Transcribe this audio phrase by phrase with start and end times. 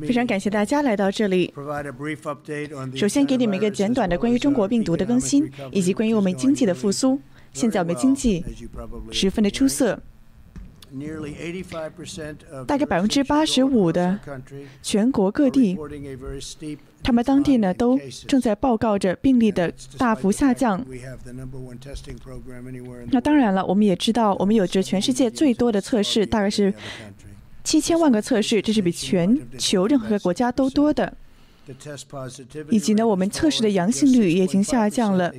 [0.00, 1.52] 非常感谢大家来到这里。
[2.94, 7.20] 首先给你们一个简短的关于中国病毒的更新，以及关于我们经济的复苏。
[7.52, 8.44] 现在我们经济
[9.10, 9.98] 十分的出色，
[12.66, 14.18] 大概百分之八十五的
[14.82, 15.78] 全国各地，
[17.02, 17.98] 他们当地呢都
[18.28, 20.84] 正在报告着病例的大幅下降。
[23.10, 26.74] 那当然了，我们也知道，我们有着全世界最多的测试，大概是。
[27.66, 31.12] 七千万个测试，这是比全球任何一个国家都多的。
[32.70, 35.32] 以及呢，我们测试的阳性率也已经下降了，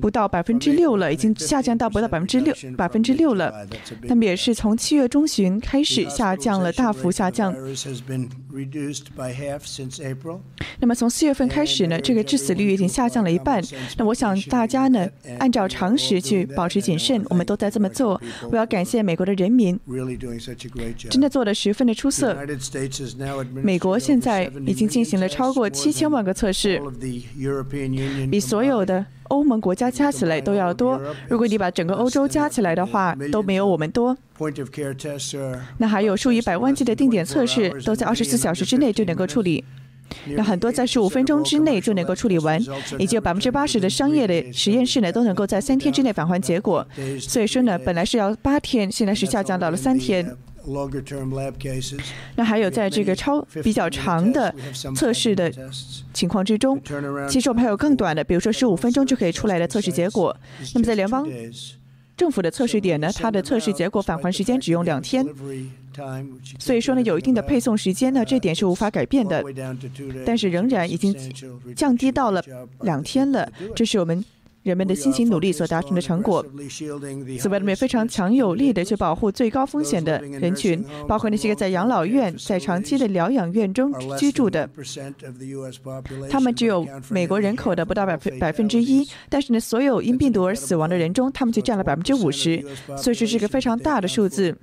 [0.00, 3.64] 不到百分之六了，已经下降到不到百分之六，百分之六了。
[4.02, 7.54] 那么也是从七月中旬开始下降了，大幅下降。
[10.80, 13.62] 那么从四月份开始呢，这个致死率已经下降了一半。
[13.96, 18.20] 那我想大家呢，按照常识去保持谨慎，我们都在这么做。
[18.50, 19.78] 我要感谢美国的人民，
[21.08, 22.36] 真的做得十分的出色。
[23.62, 24.47] 美国现在。
[24.66, 26.80] 已经进行了超过七千万个测试，
[28.30, 31.00] 比所有的欧盟国家加起来都要多。
[31.28, 34.16] 如果你把整个欧洲加起来的话，都没有我们多。
[35.78, 39.64] 那还有数以百万计的定点测试，都在二十四小时之内就能够处理。
[40.28, 42.58] 那很多在十五分钟之内就能够处理完，
[42.98, 46.86] 以及有百分之八十的商业的实验室呢，都能够在三天之内返还结果。
[47.20, 50.34] 所以说呢，本来是要八天，现在是下降到了三天。
[52.36, 54.54] 那还有在这个超比较长的
[54.94, 55.52] 测试的
[56.12, 56.80] 情况之中，
[57.28, 60.36] 其实我们还有更短的，比如说十五分钟就可以出来的测试结果。
[60.74, 61.26] 那么在联邦
[62.16, 65.24] 政府的测试点呢，它的测试结果返还时间只用两天，
[66.58, 69.44] 所以说呢有一定的配送时间呢，这点是无法改变的，
[70.26, 71.14] 但是仍然已经
[71.76, 72.42] 降低到了
[72.82, 74.24] 两天了，这是我们。
[74.68, 76.44] 人们的辛勤努力所达成的成果。
[77.38, 84.68] 此外，我们也非常强有力的去保护最高风险的人群，包括那些个在养老院、在长期的疗养院中居住的。
[86.28, 92.62] 他们只有美国人口的不到百分百分之一，但是呢，所有因病毒而死亡的人中，他们就占了百分之五十，
[92.98, 94.54] 所以说是个非常大的数字。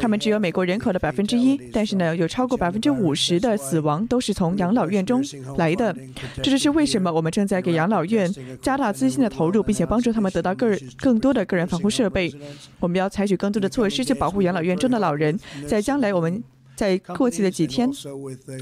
[0.00, 5.22] 他们只有美国人口的百分之一，但是呢，有超过百分之五十的死亡都是从养老院中
[5.56, 5.94] 来的。
[6.42, 12.32] 这就是为什么我们正在给养老院加大资金的投入，并且帮助他们得到个更多的个人防护设备。
[12.80, 15.38] 我们要采取更多的措施去保护养老院中的老人。
[15.66, 16.42] 在将来，我们。
[16.74, 17.90] 在过去的几天，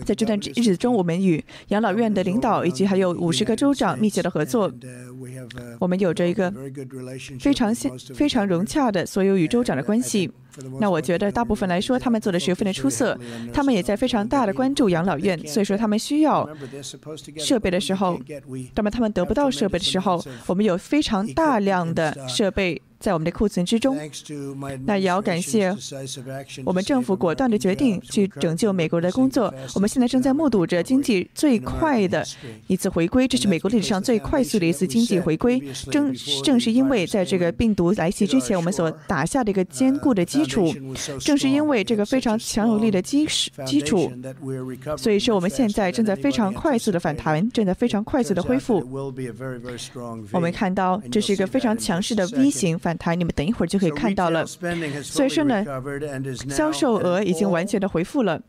[0.04, 4.70] 在这段日子中，我们与养老院的领导以及还有五十个州长密切的合作。
[5.78, 6.52] 我们有着一个
[7.38, 7.74] 非常
[8.14, 10.30] 非常融洽的所有与州长的关系。
[10.80, 13.16] 那我觉得大部分来说，他们做的十分的出色。
[13.52, 16.48] 他们也在非常大的关注养老院，所以说他们需要
[17.36, 18.20] 设备的时候，
[18.74, 22.82] 那么他们得不到设备的时候，我们有非常大量的设备。
[23.00, 23.98] 在我们的库存之中，
[24.84, 25.74] 那也要感谢
[26.66, 29.52] 我们政府果断的决定去拯救美国的工作。
[29.74, 32.22] 我们现在正在目睹着经济最快的
[32.66, 35.58] 一次回归，这是美国历史上最快速的一次经济回归。
[35.90, 40.70] 正正是因为在这个病毒来袭之前，我们所打下的一个坚固的基础，
[41.18, 44.12] 正是因为这个非常强有力的基石基础，
[44.98, 48.86] 所以说我们现在正在非常快速的反弹，正在非常快速的恢复。
[50.32, 52.89] 我们看到这是一个非常强势的 V 型反。
[52.96, 54.46] 台，你们等一会儿就可以看到了。
[54.46, 55.64] 所以说呢，
[56.48, 58.40] 销售额已经完全的回复了，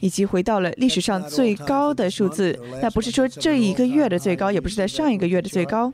[0.00, 2.58] 以及回到了历史上最高的数字。
[2.80, 5.92] 那不是说这一个月的最高，也不是在上一个月的最高，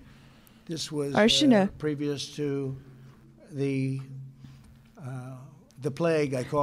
[1.14, 1.68] 而是呢，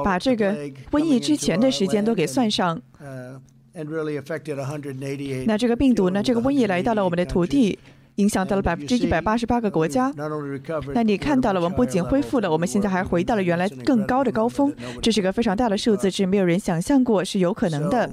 [0.04, 2.80] 把这个瘟疫之前的时间都给算上。
[5.46, 7.78] 那这个病毒呢，这个瘟疫来到了我们的土地。
[8.16, 10.12] 影响到了百分之一百八十八个国家。
[10.94, 14.74] 那你看到了，我们不仅恢复了，我们现在还回到了原来更高的高峰。
[15.00, 18.10] 这是个非常大的数字，是没有人想象过是有可能的。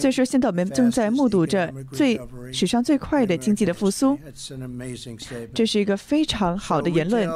[0.00, 2.20] 所以说，现在我们正在目睹着最
[2.52, 4.18] 史上最快的经济的复苏。
[5.54, 7.28] 这是一个非常好的言论。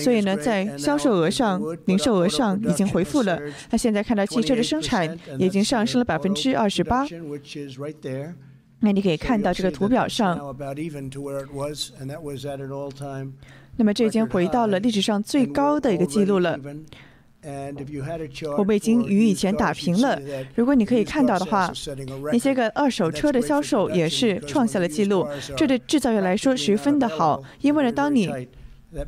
[0.00, 3.40] 所以呢，在销售额上、零售额上已经回复了。
[3.70, 7.06] 那现在看到汽车的生产已经上升了百分之二十八。
[8.80, 10.38] 那你可以看到这个图表上，
[13.76, 16.58] 那么这已经回到了历史上最高的一个记录了。
[18.56, 20.20] 我们已经与以前打平了。
[20.56, 21.72] 如果你可以看到的话，
[22.32, 25.26] 那些个二手车的销售也是创下了记录。
[25.56, 28.28] 这对制造业来说十分的好，因为呢，当你
[28.90, 29.04] 那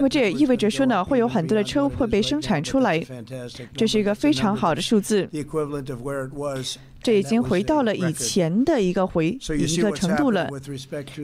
[0.00, 3.02] 么这也意味着说呢，会有很多的车会被生产出来，
[3.74, 5.26] 这是一个非常好的数字。
[7.00, 10.50] 这已经回到了以前的一个回一个程度了。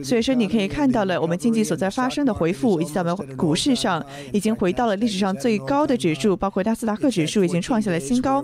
[0.03, 4.03] 所以说，你可以看到了我们经济所在发生的回复，以及在我们股市上
[4.33, 8.43] 已经回到了历史上最高的指数，包括纳斯达克指数已经创下了新高。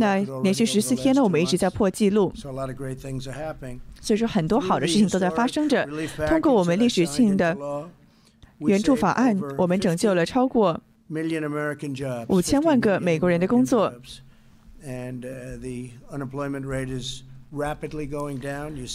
[0.00, 2.32] 那连续十四天呢，我们一直在破纪录。
[4.02, 5.88] 所以说，很多好的事情都在发生着。
[6.28, 7.56] 通过我们历史性的
[8.58, 10.78] 援助法案，我们拯救了超过
[12.26, 13.94] 五千万个美国人的工作。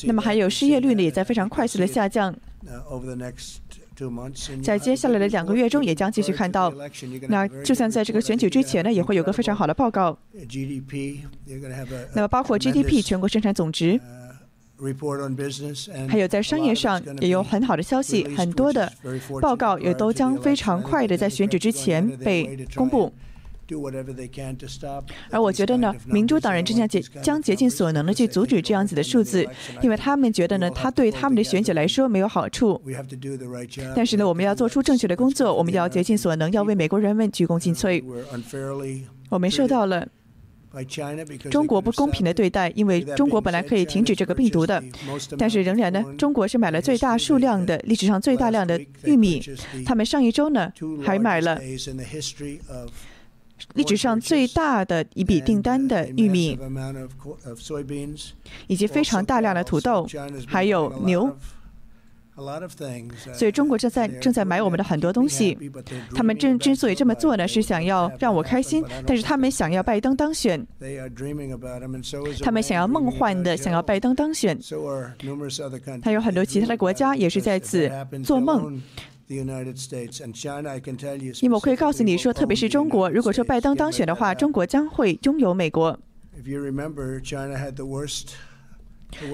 [0.04, 2.36] 那么还有失业率呢，也在非常快速的下降。
[4.62, 6.74] 在接下来的两个月中，也将继续看到。
[7.30, 10.18] 那就算在这个选举之前呢，也会有个非常好的报告。
[12.14, 14.00] 那么包括 GDP 全国生产总值，
[16.08, 18.92] 还有在商业上也有很好的消息，很多的
[19.42, 23.12] 报告也都将非常快的在选举之前被公布。
[25.30, 29.46] 而我觉得呢，民主党人正将竭将竭尽所能的去阻止这样子的数字，
[29.82, 32.82] 因为他们觉得呢，他对他们的选举来说没有好处。
[33.94, 38.02] 但是呢，我们要做出正确的工作，我们要竭尽所能，要为美国人们鞠躬尽瘁。
[39.30, 40.08] 我们受到了
[41.50, 44.84] 中国不公平的对待，因为中国本来可以停止这个病毒的，
[45.38, 49.42] 但是仍然呢，中国是买了最大数量的历史上最大量的玉米，
[49.86, 50.72] 他们上一周呢
[51.04, 51.60] 还买了。
[53.74, 56.60] 历史上最大的一笔订单的玉米，
[58.68, 60.08] 以及非常大量的土豆，
[60.46, 61.36] 还有牛。
[63.34, 65.58] 所以中国正在正在买我们的很多东西。
[66.14, 68.84] 他们正之所以这么做呢，是想要让我开心。
[69.06, 70.66] 但是他们想要拜登当选，
[72.44, 74.58] 他们想要梦幻的想要拜登当选。
[76.04, 77.92] 还有很多其他的国家也是在此
[78.24, 78.82] 做梦。
[79.28, 79.46] 因
[81.50, 86.00] 为我可以告诉你说，特别是中国，如果说拜登当选的话，中国将会拥有美国。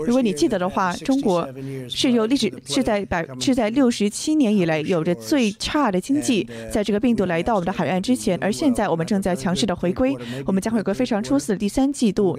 [0.05, 1.47] 如果你记得的话，中国
[1.89, 10.15] 是有历史是在百是在六十七年以来有着最差的经济，在这个病毒来到我们的海岸之前，而现在我们正在强势的回归，
[10.45, 12.37] 我们将会有个非常出色的第三季度。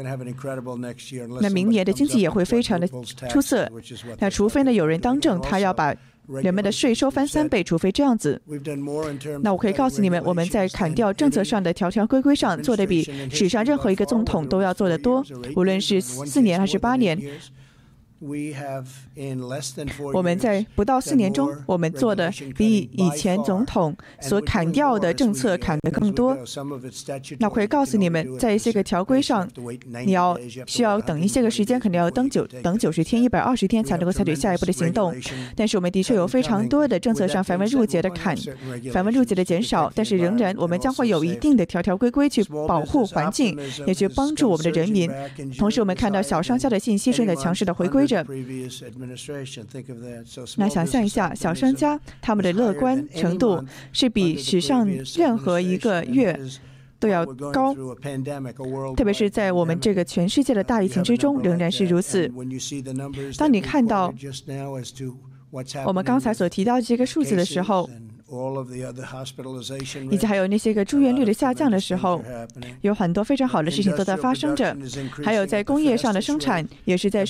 [1.41, 2.89] 那明年的经济也会非常的
[3.29, 3.71] 出色。
[4.19, 5.95] 那除非呢有人当政，他要把。
[6.43, 8.41] 人们的税收翻三倍，除非这样子。
[9.43, 15.25] 那我可以告诉你们，我们在砍掉政策上的条条规规上做的比史上任何一个总统都要做的多，
[15.56, 17.21] 无论是四年还是八年。
[20.12, 26.34] 我们在不到四年中，我们做的比以前总统所砍掉的政策砍得更多。
[27.38, 29.46] 那我可以告诉你们，在一些个条规上，
[30.06, 35.14] 你要需要等一些个时间，可能要等九等九十天、一百二十天才能够采取下一步的行动。
[35.55, 38.34] 但是我们的确有非常多的政策上繁文缛节的砍，
[38.90, 45.11] 繁文缛节的减少，但是仍然我们将会有一定的条条规规去保护环境，也去帮助我们的人民。
[45.58, 48.25] 同时，我们看到小商家的信息正在强势的回归着。
[50.56, 56.39] 那想象一下，小商家他们的乐观程度是比史上任何一个月
[56.99, 57.75] 都要高，
[58.95, 62.33] 特别是在我们这个全世界的大疫情之中，仍然是如此。
[63.37, 64.12] 当你看到
[65.85, 67.89] 我们刚才所提到这个数字的时候，
[70.11, 72.23] 以及还有那些个住院率的下降的时候，
[72.81, 74.77] 有很多非常好的事情都在发生着。
[75.25, 77.25] 还有在工业上的生产也是在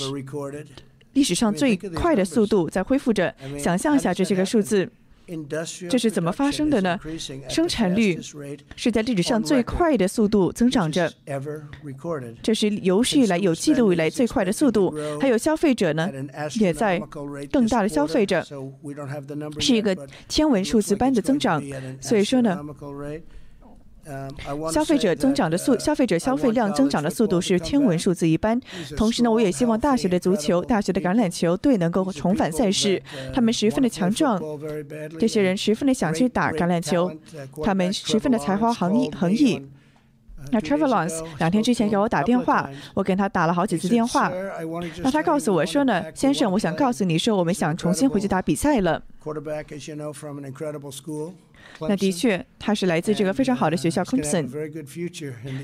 [1.12, 3.34] 历史上最快的速度在恢复着。
[3.58, 4.90] 想象一下这些个数字。
[5.88, 6.98] 这是怎么发生的呢？
[7.48, 8.20] 生产率
[8.76, 11.10] 是在历史上最快的速度增长着，
[12.42, 14.94] 这是有史以来有记录以来最快的速度。
[15.20, 16.10] 还有消费者呢，
[16.60, 17.00] 也在
[17.50, 18.44] 更大的消费着，
[19.58, 19.96] 是一个
[20.28, 21.62] 天文数字般的增长。
[22.00, 22.58] 所以说呢。
[24.72, 28.60] 消费者增长的速，消费者消费量增长的速度是天文数字一般。
[28.96, 33.02] 同时呢，我也希望大学的足球、大学的橄榄球队能够重返赛事。
[33.32, 34.40] 他们十分的强壮，
[35.18, 37.10] 这些人十分的想去打橄榄球，
[37.62, 39.60] 他们十分的才华横溢横溢。
[40.52, 44.30] 那 Trevor Lawrence 两天之前给我打电话，我给他打了好几次电话。
[45.02, 49.02] 那他告诉我说呢，先生，我想告诉你说，我们想重新回去打比赛了。
[51.80, 54.48] 那的确，他是来自这个非常好的学校 Clemson，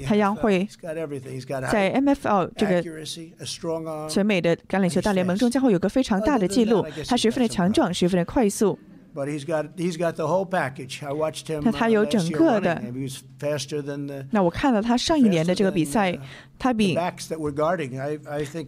[0.05, 0.69] 他将会
[1.71, 2.83] 在 MFL 这个
[4.09, 6.85] 全美的橄榄球大联盟中将会有个非常大的记录。
[7.07, 8.79] 他十分的强壮，十分的快速。
[11.63, 12.83] 那他有整个的。
[14.31, 16.19] 那我看了他上一年的这个比赛，
[16.59, 16.95] 他比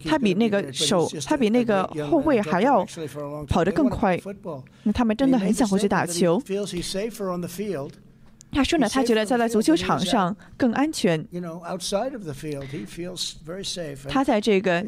[0.05, 2.85] 他比那个手，他比那个后卫还要
[3.47, 4.19] 跑得更快。
[4.83, 6.41] 那他们真的很想回去打球。
[8.53, 11.25] 他说呢，他觉得在在足球场上更安全。
[14.07, 14.85] 他在这个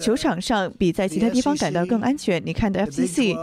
[0.00, 2.42] 球场上比在其他地方感到更安全。
[2.44, 3.36] 你看的 FCC，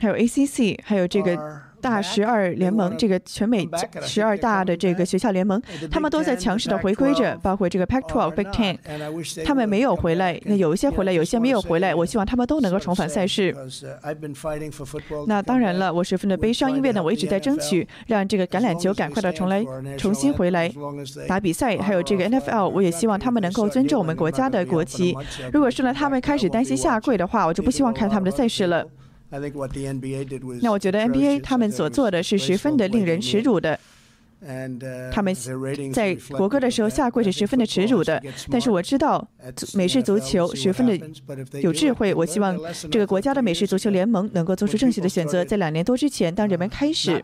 [0.00, 1.71] 还有 ACC，还有这个。
[1.82, 3.68] 大十二联盟，这个全美
[4.00, 5.60] 十二大的这个学校联盟，
[5.90, 8.78] 他们都在强势的回归着，包括这个 Pac-12、Big Ten，
[9.44, 11.94] 他们没有回来，那有一些回来，有些没有回来。
[11.94, 13.54] 我希望他们都能够重返赛事。
[15.26, 19.64] 那当然了，我十分的悲伤，因为呢，我一直在争取让这个橄榄球赶快的重来，
[19.98, 20.72] 重新回来
[21.28, 21.76] 打比赛。
[21.78, 25.16] 还有这个 NFL，我也希望他们能够尊重我们国家的国旗。
[25.52, 28.86] 如果说呢，他们开始担心下跪的话，我就不希望看他们的赛事了。
[30.60, 33.80] 那我觉得 NBA 他们所做的是十分的令人耻辱的。
[35.12, 35.32] 他们
[35.92, 38.20] 在国歌的时候下跪是十分的耻辱的。
[38.50, 39.26] 但是我知道
[39.74, 40.98] 美式足球十分的
[41.60, 42.12] 有智慧。
[42.12, 42.58] 我希望
[42.90, 45.44] 这个国家的美式足球联盟能够做出正确的选择。
[45.44, 47.22] 在两年多之前，当人们开始。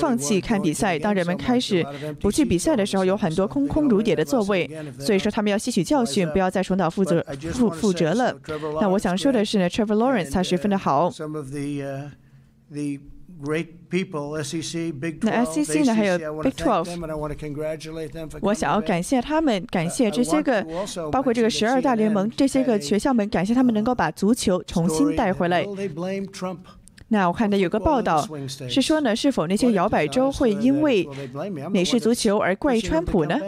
[0.00, 0.98] 放弃看比赛。
[0.98, 1.86] 当人们开始
[2.20, 4.68] 不去比赛的时候，有很多空空如也的座位。
[4.98, 8.34] 所以说，他们要吸取教训，不要再重蹈覆辙负覆辙了。
[8.80, 11.12] 那我想说的是呢，Trevor Lawrence 他十分的好。
[15.20, 16.88] 那 SEC 呢，还有 Big Twelve，
[18.40, 20.66] 我想要感谢他们，感谢这些个，
[21.12, 25.64] 包括这个十二大联盟这些个学校们，感谢他们能够把足球重新带回来。
[27.08, 28.26] 那我看到有个报道
[28.68, 31.08] 是说呢，是否那些摇摆州会因为
[31.70, 33.38] 美式足球而怪川普呢？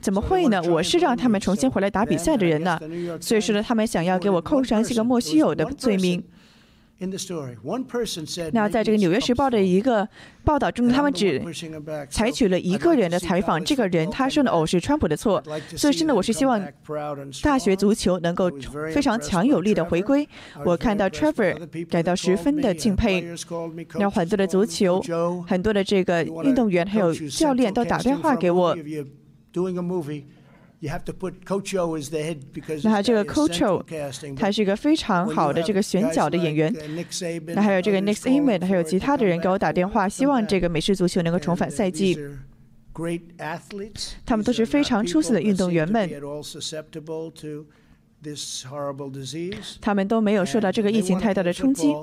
[0.00, 0.60] 怎么会呢？
[0.64, 2.78] 我是让他们重新回来打比赛的人呢，
[3.20, 6.22] 所以说呢，他们想要给我扣上这个莫须有的罪名。
[8.52, 10.08] 那在这个《纽约时报》的一个
[10.44, 11.42] 报道中，他们只
[12.08, 13.62] 采取了一个人的采访。
[13.64, 15.42] 这个人他说的：“哦，是川普的错。”
[15.76, 16.64] 所以，真的，我是希望
[17.42, 18.50] 大学足球能够
[18.94, 20.28] 非常强有力的回归。
[20.64, 23.34] 我看到 Trevor 感到十分的敬佩。
[23.94, 25.02] 那很多的足球，
[25.46, 28.76] 很多的这个运动员还有教练都打电话给我。
[32.82, 36.74] 那这个 Coach，他是一个非常好的这个选角的演员。
[37.54, 42.18] 那还有这个 Nick Saban，还有其他的人给我打电话，希望这个美式足球能够重返赛季。
[44.26, 46.10] 他们都是非常出色的运动员们。
[49.80, 51.94] 他们都没有受到这个疫情太大的冲击。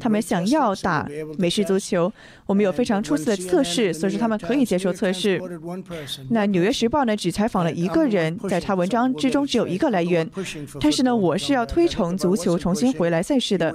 [0.00, 2.12] 他们想要打美式足球，
[2.46, 5.40] 我们有非常出色的测试，所以说他们可以接受测试。
[6.30, 10.28] 那《纽约时报》呢，只采访了一个人，在他文章之中只有一个来源。
[10.80, 13.74] 但是呢，我是要推崇足球重新回来赛事的。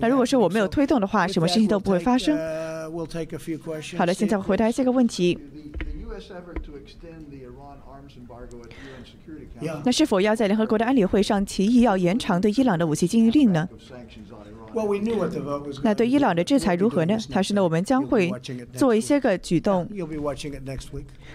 [0.00, 2.38] 那如果说我没有推动的话，什么事情都不会发生。
[3.96, 5.38] 好的，现在回答这个问题。
[9.84, 13.68] 那是否要在联合国的安理会上提议要延长对伊朗的武器禁运令呢？
[15.82, 17.16] 那对伊朗的制裁如何呢？
[17.30, 18.30] 他说呢，我们将会
[18.74, 19.88] 做一些个举动。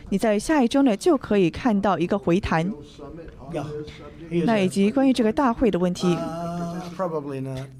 [0.09, 2.71] 你在下一周呢就可以看到一个回弹。
[4.45, 6.15] 那以及关于这个大会的问题，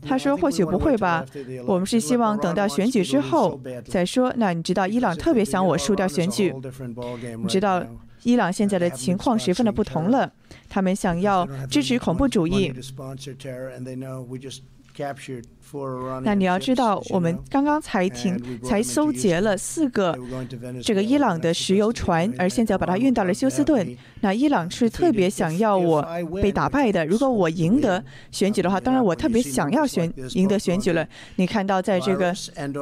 [0.01, 1.25] 他说或许不会吧。
[1.65, 4.33] 我们是希望等到选举之后再说。
[4.37, 6.53] 那你知道伊朗特别想我输掉选举，
[7.37, 7.83] 你知道
[8.23, 10.31] 伊朗现在的情况十分的不同了，
[10.69, 12.73] 他们想要支持恐怖主义。
[16.23, 20.17] 那你要知道，我们刚刚才停，才搜劫了四个
[20.83, 23.85] 这个伊朗的石油船，而现在把它运到了休斯顿。
[24.21, 26.05] 那伊朗是特别想要我
[26.41, 27.05] 被打败的。
[27.05, 31.07] 如果我赢得选举的话，当然我特别想要选赢得选举了。
[31.37, 32.33] 你看到在这个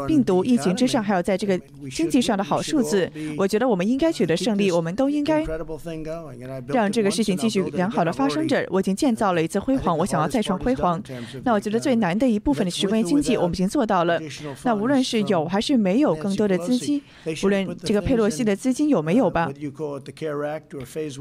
[0.07, 1.57] 病毒疫情之上，还有在这个
[1.91, 4.71] 经济上的好数字，我觉得我们应该取得胜利。
[4.71, 5.43] 我们都应该
[6.67, 8.65] 让这个事情继续良好的发生着。
[8.69, 11.01] 我已经建造了一次辉煌，我想要再创辉煌。
[11.43, 14.19] 那我觉得最难的一部分是关于经济，我们已经做到了。
[14.63, 17.01] 那无论是有还是没有更多的资金，
[17.43, 19.51] 无论这个佩洛西的资金有没有吧。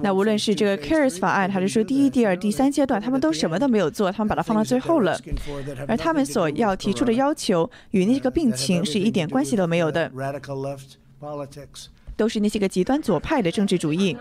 [0.03, 5.19] 那无论是这个 CARES 法案，还是说第一、第二、第三阶段，他们都什么都没有做，他们把它放到最后了。
[5.87, 10.11] 而他们所要提出的要求与那个病情是一点关系都没有的，
[12.17, 14.17] 都是那些个极端左派的政治主义。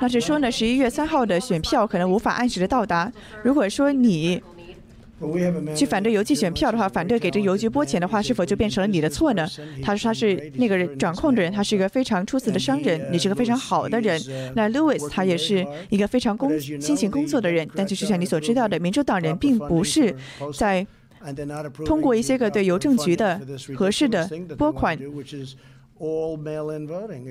[0.00, 3.12] 那是说呢，十一月三号的选票可能无法按时的到达。
[3.42, 4.42] 如果说你。
[5.74, 9.48] 去反对邮寄选票的话，反对给这邮局拨钱的话，是否就变成了你的错呢？
[9.80, 14.20] 他说他是那个人掌控的人，他是一个非常出色的商人，你是个非常好的人。
[14.54, 20.14] 那 Louis 他也是一个非常工辛勤工作的人，但就是像你所知道的，民主党人并不是
[20.52, 20.84] 在
[21.86, 23.40] 通过一些个对邮政局的
[23.76, 24.28] 合适的
[24.58, 24.98] 拨款。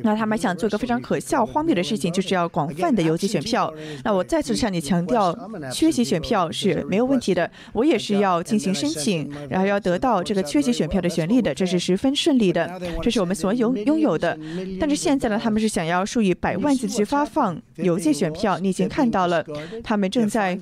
[0.03, 3.72] 那他们想做一个非常可笑、荒谬的事情，就是要广泛的邮寄选票。
[4.03, 5.38] 那我再次向你强调，
[5.72, 7.50] 缺席选票是没有问题的。
[7.74, 14.38] 我也是要进行申请，然后要得到这个缺席选票的权利的，这是十分顺利的，这是我们所有拥有的。
[14.79, 18.58] 但是现在呢，他们是想要数以百万计去发放邮寄选票。
[18.60, 19.46] 你已经看到了，
[19.84, 20.58] 他们正在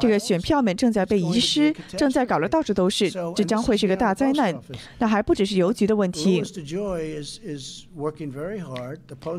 [0.00, 4.58] 这个选票们正在被遗失，正在搞得到处都是，这将会是个大灾难。
[4.98, 6.42] 那还不只是邮局的问题。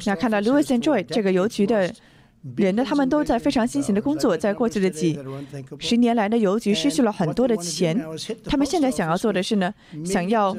[0.07, 1.93] 那看到 Louis and Joy 这个邮局的。
[2.55, 4.38] 人呢，他们都在非常辛勤的工作。
[4.38, 5.19] 在过去的几
[5.77, 8.01] 十年来呢，邮局失去了很多的钱。
[8.46, 9.74] 他们现在想要做的是呢，
[10.05, 10.55] 想要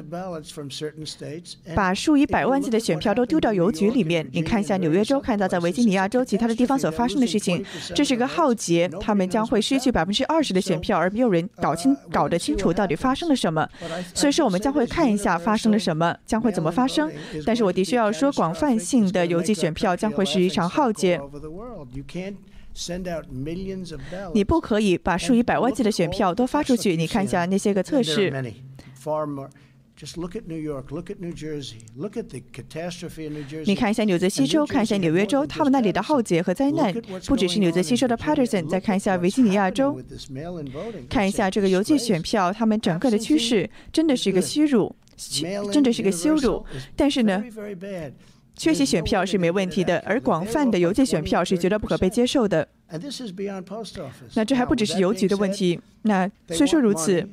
[1.75, 4.29] 把数以百万计的选票都丢到邮局里面。
[4.33, 8.89] 你看一下纽约州，看到在维吉尼亚州其他的地方所发生的事情，这是一个浩劫。
[9.01, 13.67] 他们将会失去百分之二十的选票，而没有人搞清、搞得清楚到底发生了什么。
[14.15, 17.11] 所以说，我们将会看一下发生了什么，将会怎么发生。
[17.47, 21.19] 但是我的确要说，广泛性的邮寄选票将会是一场浩劫。
[24.33, 26.97] 你不可以把数以百万计的选票都发出去。
[26.97, 28.33] 你看一下那些个测试。
[33.67, 36.91] 你看一下纽泽西州，看一下纽约州，他们那里的浩劫和灾难，
[37.27, 38.67] 不只是纽泽西州的 Patterson。
[38.67, 40.01] 再看一下维吉尼亚州，
[41.11, 44.95] 看一下这个邮寄选票，他们整个的趋势真的是一个屈辱，
[45.71, 46.65] 真的是个羞辱。
[46.97, 47.45] 但是呢？
[48.57, 52.67] 缺席选票是没问题的，而广泛的邮寄选票是绝对不可被接受的。
[54.35, 55.81] 那这还不只是邮局的问题。
[56.03, 57.27] 那虽说如此，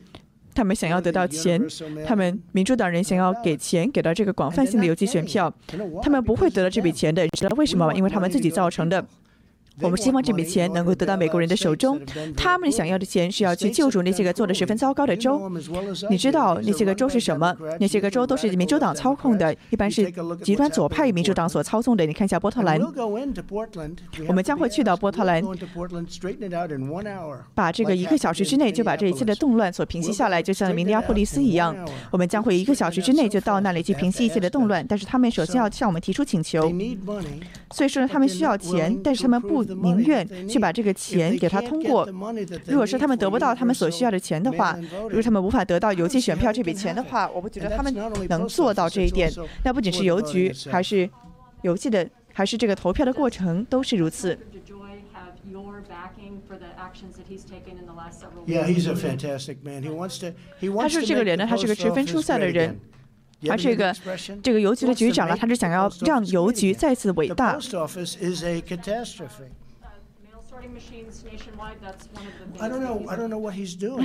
[0.54, 1.62] 他们想要得到钱，
[2.06, 5.54] 他们民主党人想要给钱给到这个广泛性的邮寄选票，
[6.02, 7.24] 他们不会得到这笔钱的。
[7.24, 7.94] 你知道为什么吗？
[7.94, 9.06] 因为他们自己造成的。
[9.82, 12.00] 我们希望这笔钱能够得到美国人的手中。
[12.36, 15.52] 他们想要的钱是要去救助那些个做的十分糟糕的州。
[16.10, 17.56] 你知道那些个州是什么？
[17.80, 22.06] 那些个州都是民主党操控的，一般是极端左派民主党所操纵的。
[22.06, 22.82] 你看一下波特兰，
[24.28, 25.44] 我们将会去到波特兰，
[27.54, 31.76] 把这个一个小时之内就把这一切的动乱所平息下来，就像明尼阿波利斯一样。
[32.10, 34.84] 我们将会一个小时之内就到那里去平息一切的动乱。
[34.88, 36.72] 但是他们首先要向我们提出请求，
[37.72, 39.67] 所以说呢，他们需要钱，但是他们不。
[39.68, 42.08] 宁愿去把这个钱给他通过。
[42.66, 47.94] 如果是他们得不到他们所需要的钱的话，如果他们无法得到邮寄选票这笔钱的话，我不觉得他们
[48.30, 49.32] 能做到这一点。
[49.64, 51.10] 那不仅是邮局，还是
[51.62, 54.38] 邮寄的，还是这个投票的过程都是如此。
[60.80, 62.80] 他是这个人呢，他是个十分出色的人。
[63.50, 63.94] 而这个
[64.42, 67.60] 这个邮局的局长呢，他是想要让邮局再次伟大。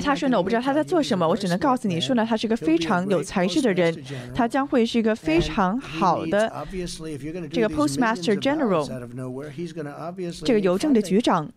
[0.02, 3.96] 他说呢，我不知道他在做什么，我只能告诉你说呢，他是个非常有才智的人，
[4.34, 6.66] 他将会是一个非常好的
[7.50, 8.86] 这个 Postmaster General，
[10.44, 11.50] 这个邮政的局长。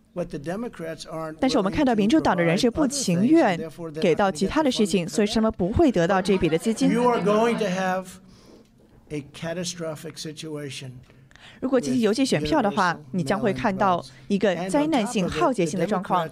[1.38, 3.60] 但是我们看到民主党的人是不情愿
[4.00, 6.90] 给到其他的事情，所以他们不会得到这笔的资金。
[11.60, 16.28] 如果进行邮寄选票的话，你将会看到一个灾难性、浩劫性的状况。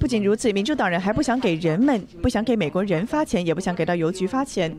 [0.00, 4.76] 不仅如此，民主党人还不想给人们、不想给美国人发钱，也不想给到邮局发钱。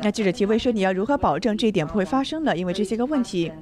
[0.00, 2.56] 那记者提问说：“你要如何保证这一点不会发生呢？
[2.56, 3.52] 因为这些个问题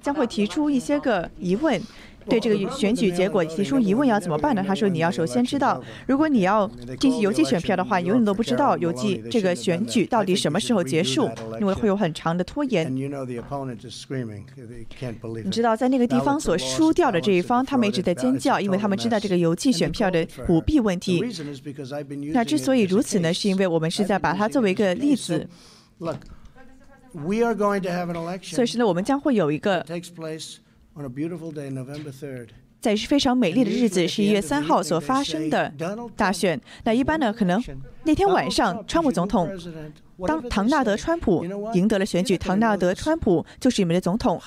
[0.00, 1.80] 将会提出一些个疑问。”
[2.28, 4.64] 对这个选举结果提出疑问要怎么办呢？
[4.66, 11.28] 他说：“你要首先知道，如果你要进行邮寄选票的话，永远都不知道邮寄这个选举到底什么时候结束，
[11.60, 12.94] 因为会有很长的拖延。
[12.94, 13.10] 你
[15.50, 21.22] 知道，在那个地方所输掉的这一方，他们一直在尖叫，因为他们知道这个邮寄选票的舞弊问题。
[22.32, 25.48] 那之所以如此呢，是因为我们是在把它作为一个例子。
[28.42, 29.84] 所以是呢，我们将会有一个。”
[32.80, 35.72] 在非常美丽的日子，十一月三号所发生的
[36.16, 36.60] 大选。
[36.82, 37.62] 那一般呢，可能
[38.02, 39.48] 那天晚上，川普总统
[40.26, 44.40] 当唐纳德·川普赢得了选举，唐纳德·川普就是你们的总统。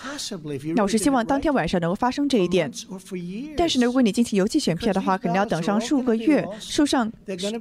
[0.76, 2.70] 那我是希望当天晚上能够发生这一点。
[3.56, 7.10] 但是呢，如果你进行邮寄选票的话，可能要等上数个月、数上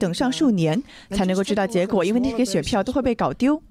[0.01, 3.63] 等上数年才能够知道结果，因为那些选票都会被搞丢。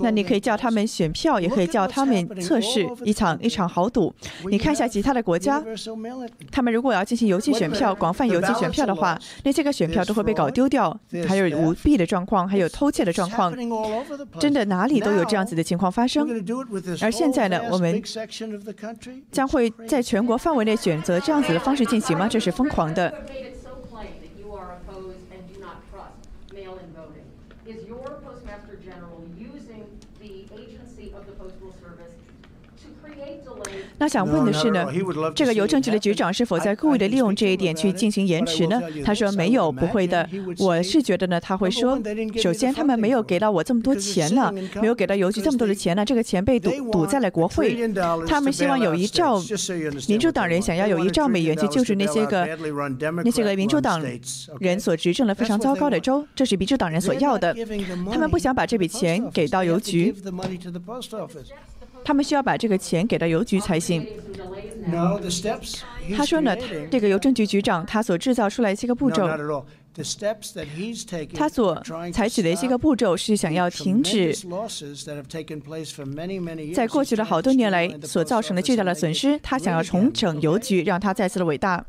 [0.00, 4.14] 那你可以叫他们选票，也可以叫他们测试一场一场豪赌。
[4.50, 5.62] 你看一下其他的国家，
[6.50, 13.54] 他们如果要进行邮寄选票、广泛邮寄选票的话，那些个选票都会被搞丢掉，还有舞弊的状况，还有偷窃的状况，
[14.38, 16.26] 真的哪里都有这样子的情况发生。
[17.02, 18.02] 而现在呢，我们
[19.30, 22.28] 将会在全国范围内选择这样子的方式进行吗？
[22.28, 23.12] 这是疯狂的。
[33.98, 34.86] 那想问的是呢，
[35.34, 38.80] 这个邮政局的局长是否在故意的利用这一点去进行延迟呢？
[39.04, 40.28] 他说没有，不会的。
[40.58, 41.98] 我是觉得呢，他会说，
[42.36, 47.76] 首先他们没有给到我这么多钱呢，没有给到邮局这么多的钱呢，这个钱被堵堵在了国会。
[48.26, 49.40] 他们希望有一兆，
[50.08, 52.46] 民主党人想要有一兆美元去救助那些个
[53.24, 54.02] 那些个民主党
[54.60, 57.56] 人所执政的非常糟糕的州，这是民主党人所要的。
[58.10, 60.14] 他们不想把这笔钱给到邮局。
[62.06, 64.06] 他们需要把这个钱给到邮局才行。
[66.16, 66.56] 他说呢，
[66.88, 69.28] 这个邮政局局长他所制造出来一些个步骤，
[71.34, 74.32] 他所采取的一些个步骤是想要停止
[76.72, 79.36] 在过去的好多年来所造成的巨大的损失。
[79.42, 81.84] 他想要重整邮局，让它再次的伟大。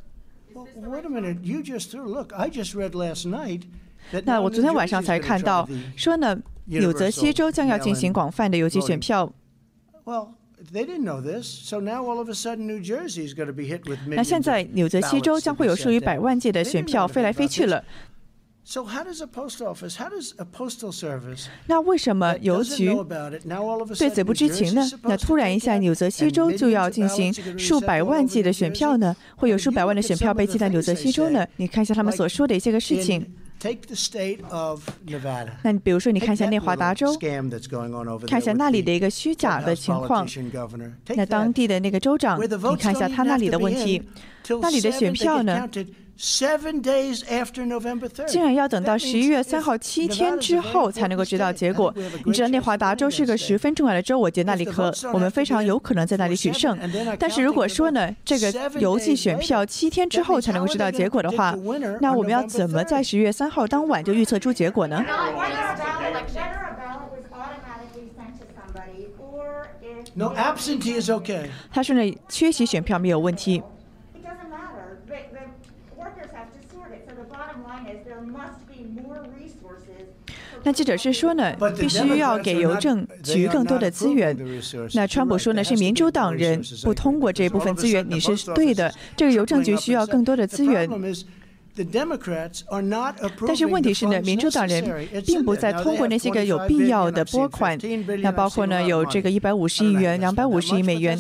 [4.23, 9.31] 那我昨天晚上才看到，说呢，纽泽西州将要进行广泛的邮寄选票。
[14.15, 17.83] 那现在纽泽西州将会有数以百万计的选票飞来飞去了
[18.65, 21.47] sohad is a post office how does a postal service。
[21.67, 22.89] 那为什么邮局
[23.97, 24.89] 对此不知情呢？
[25.03, 29.15] 那突然一下，纽泽西州就要进行数百万计的选票呢？
[29.35, 31.45] 会有数百万的选票被寄到纽泽西州呢？
[31.57, 33.25] 你看一下他们所说的一些个事情。
[35.63, 37.11] 那你比如说，你看一下内华达州，
[38.27, 40.27] 看一下那里的一个虚假的情况。
[41.15, 42.39] 那当地的那个州长，
[42.71, 44.01] 你看一下他那里的问题，
[44.61, 45.67] 那里的选票呢？
[48.27, 51.93] 竟然要等到十一月三号七天之后才能够知道结果。
[52.25, 56.75] 你知道内华达州是个十分重要的州，我觉得那里可我们非常有可能在那里取胜。
[57.19, 61.55] 但是如果说呢，这个邮寄选票七天之后才能够知道结果的话，
[62.01, 65.05] 那我们要怎么在十一月三号当晚就预测出结果呢？
[71.71, 73.61] 他说呢，缺席选票没有问题。
[80.63, 84.35] 那记者是说呢，必须要给邮政局更多的资源。
[84.93, 88.93] 那川普说呢，是民主党人不通过这部分资源，你是对的。
[89.15, 90.89] 这个邮政局需要更多的资源。
[93.45, 97.77] 但是问题是呢，民主党人并不在通过那些个有必要的拨款，
[98.21, 101.17] 那包括呢有这个一百五十亿元、两百五十亿美元。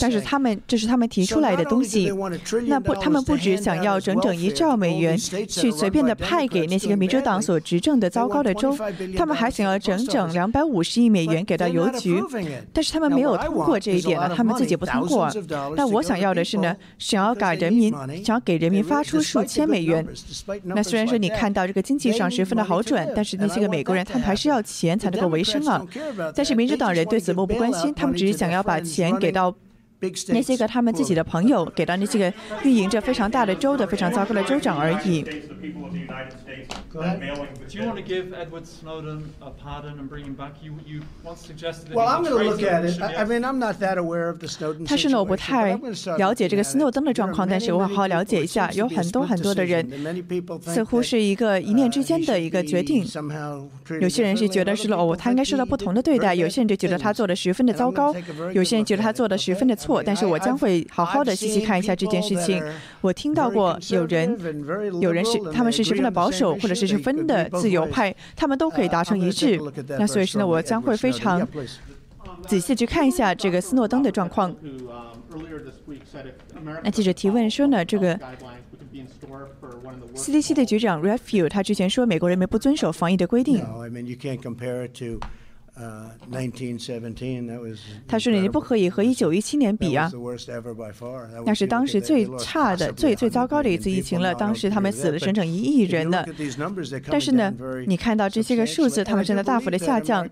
[0.00, 2.10] 但是他们这是他们提出来的东西。
[2.66, 8.74] 那不，他们不只想要整整一兆美元去随便的派给那些个民主党所执政的糟糕的州，
[9.16, 12.22] 他们还想要整整两百五十亿美元给到邮局。
[12.72, 15.30] 但是他们没有通过这一点呢，他们自己不通过。
[15.76, 17.92] 那我想要的是呢，想要给人民，
[18.24, 19.57] 想要给人民发出数千。
[19.58, 20.06] 千美元。
[20.64, 25.84] 那虽然说你看到这个经济上十分的好转，但是那些个美国人他们还是要钱才能够维生啊。
[26.34, 29.54] 但是民主党人对此漠不关心，他们只是想要把钱给到。
[30.28, 32.32] 那些个他们自己的朋友给到那些个
[32.62, 35.24] 运营着非常大的州的非常糟糕的州长而已。
[44.86, 45.78] 他是呢，我不太
[46.16, 48.70] 了解这个斯诺登的状况，但是我好好了解一下。
[48.72, 49.84] 有很多很多的人，
[50.62, 53.04] 似乎是一个一念之间的一个决定。
[54.00, 58.12] 有些人是觉得是哦，他应该受到不同的对待；有些人就觉得他做的十分的糟糕；
[58.52, 59.87] 有些人觉得他做的十分的错。
[59.88, 62.62] 错，但是我将会好好的细细看一下这件事情。
[63.00, 64.38] 我听到过有人，
[65.00, 69.58] 有人是他们是十分的保守，或者是十分的自由派，他们都可以达成一致。
[69.98, 71.48] 那所以说呢，我将会非常
[72.46, 74.54] 仔细去看一下这个斯诺登的状况。
[76.84, 78.18] 那记者提问说呢，这个
[80.14, 83.64] CDC 的局长 Refu 他之前说美国人民不遵守防疫的规定。
[88.08, 90.10] 他说：“你不可以和一九一七年比啊，
[91.46, 94.34] 那是当时最差的、最最糟糕的一次疫情了。
[94.34, 96.24] 当时他们死了整整一亿人呢。
[97.08, 97.54] 但是呢，
[97.86, 100.28] 你看到这些个数字，他们正在大幅的下降。”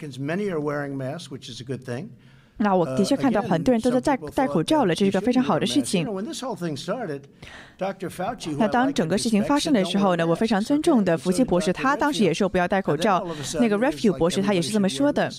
[2.59, 6.09] 那我的确看到很多人都在戴戴口罩了，这是个非常好的事情。
[8.57, 13.23] 那当整个事情发生的时候呢，我非常尊重的福奇博士，他当时也说不要戴口罩。
[13.61, 15.31] 那个 Refu 博士他也是这么说的。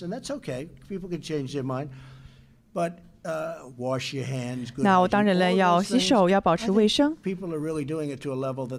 [4.76, 7.16] 那我当然了，要洗手，要保持卫生。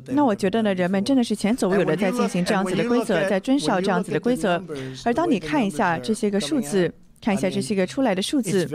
[0.07, 4.63] 那我觉得呢，人们真的是前所未有的在进行这样子的规则，在遵守这样子的规则。
[5.03, 6.89] 而当你看一下这些个数字。
[7.21, 8.65] 看一下这些个出来的数字，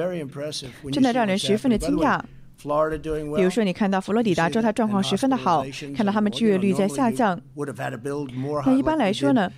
[0.93, 2.21] 真的让人十分的惊讶。
[3.37, 7.39] 比如说，你看到佛罗里达州，它状况十分的好，看到他们治愈率在下降。
[8.65, 9.53] 那一般来说呢，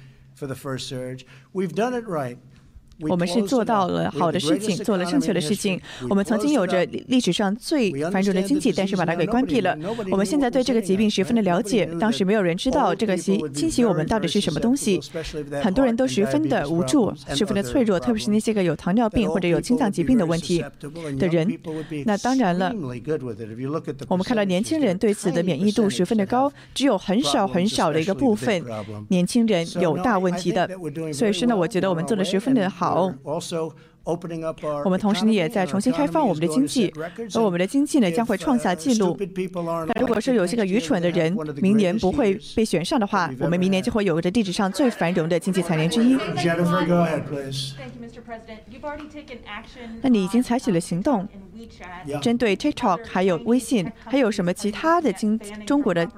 [3.00, 5.80] 我们是做到了好的事情，做了正确的事情。
[6.08, 9.76] 我们曾经有着历史上最繁荣的经济，但是把它给关闭了。
[10.10, 14.98] 我们现在对这个疾病十分的了解，当时没有人知道这个袭侵袭我们到底是什么东西，
[15.62, 20.64] 很多人都十分的无助，十分的脆弱，特别是那些个有糖尿病或者有心脏疾病的问题
[21.18, 21.46] 的人。
[22.06, 22.72] 那当然了，
[24.08, 28.64] 我们看到年轻人对此的免疫度十分的高，只有很少很少的一个部分
[29.08, 30.66] 年轻人有大问题的。
[31.12, 32.85] 所以说呢，我觉得我们做的十分的好。
[32.86, 33.12] 好，
[34.84, 36.92] 我们同时呢也在重新开放我们的经济，
[37.34, 39.18] 而我们的经济呢将会创下纪录。
[39.88, 46.16] 那如果说有些个愚蠢的人明年不会被选上的话，我们明年就会有着地址上最繁荣的经济财年之一。
[50.00, 51.26] 那你已经采取了行动，
[52.22, 56.08] 针对 TikTok 还有微信，还有什么其他的经中国的？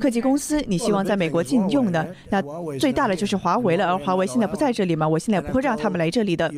[0.00, 2.06] 科技公司，你希望在美国禁用的？
[2.30, 2.42] 那
[2.78, 6.50] 最大的就是华为了，而华为现在不在这里嘛，我现在不会让他们来这里的，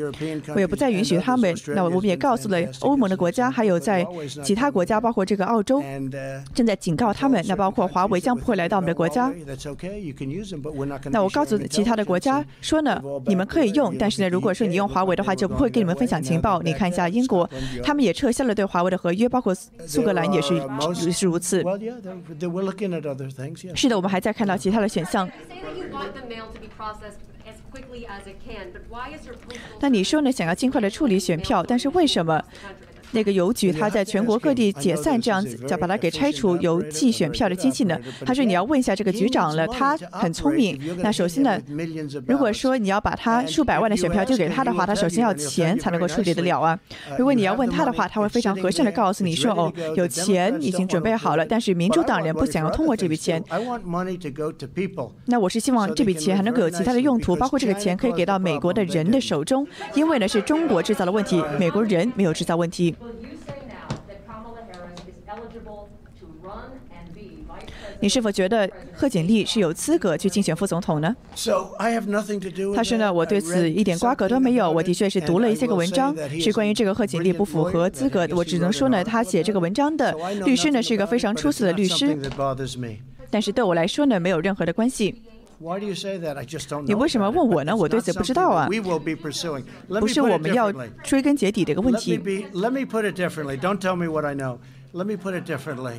[0.54, 1.54] 我也不再允许他们。
[1.74, 4.06] 那我们也告诉了欧盟的国家，还有在
[4.42, 5.82] 其他国家，包括这个澳洲，
[6.54, 7.44] 正在警告他们。
[7.46, 9.32] 那包括华为将不会来到我们的国家。
[11.10, 16.62] 那我告诉其他的国家说呢，你们可以用，但是呢，如果说你用华为的话，就不会跟你们分享情报。
[16.62, 17.48] 你看一下英国，
[17.82, 19.54] 他们也撤销了对华为的合约，包括
[19.86, 20.62] 苏格兰也是
[21.12, 21.64] 是如此。
[23.74, 25.28] 是的，我们还在看到其他的选项。
[29.80, 30.30] 那你说呢？
[30.32, 32.42] 想要尽快的处理选票，但是为什么？
[33.14, 37.98] 那个邮局，他在全国各地解散这样子，叫把它给拆除邮寄选票的机器呢？
[38.26, 40.78] 他说你要问一下这个局长了，他很聪明。
[40.98, 41.58] 那首先呢，
[42.26, 46.78] 如果说你要把他数百万的选票丢给他的话，他首先要钱才能够处理得了啊。
[47.16, 53.42] 如果你要问他的话，他会非常和善的告诉你说，哦，有钱已经准备好了，但是民主党人不想要通过这笔钱。
[55.26, 62.94] 那我是希望这笔钱还能够有其他的用途，包括这个钱可以给到美国的人的手中，因为呢是中国制造的问题，美国人没有制造问题。
[68.04, 71.16] 你是否觉得贺锦丽是有资格去竞选副总统呢？
[72.76, 74.70] 他说呢，我对此一点瓜葛都没有。
[74.70, 78.36] 我的确是读了一些个文章，是关于这个贺锦丽不符合资格的。
[78.36, 80.14] 我只能说呢，他写这个文章的
[80.44, 82.14] 律师呢是一个非常出色的律师。
[83.30, 85.22] 但是对我来说呢，没有任何的关系。
[86.84, 87.74] 你为什么问我呢？
[87.74, 88.68] 我对此不知道啊。
[89.98, 90.70] 不是我们要
[91.02, 92.20] 追根结底的一个问题。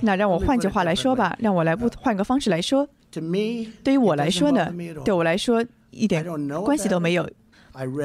[0.02, 2.88] 那让我换句话来说吧，让我来不换个方式来说。
[3.84, 6.26] 对于我来说呢，对我来说一点
[6.64, 7.30] 关系都没有。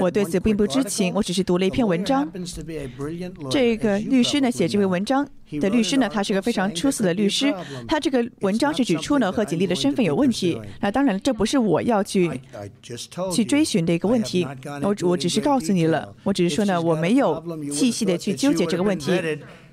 [0.00, 2.29] 我对此并不知情，我只是读了一篇文章。
[3.48, 5.24] 这个律师呢，写这篇文章
[5.61, 7.55] 的律师呢，他是个非常出色的律师。
[7.87, 10.61] 他这个文章是指出呢，贺锦丽的身份有问题。
[10.81, 12.29] 那当然，这不是我要去
[13.33, 14.44] 去追寻的一个问题。
[14.83, 19.12] 我我只是告诉你了，我只是说呢，我没有细细的去纠结这个问题。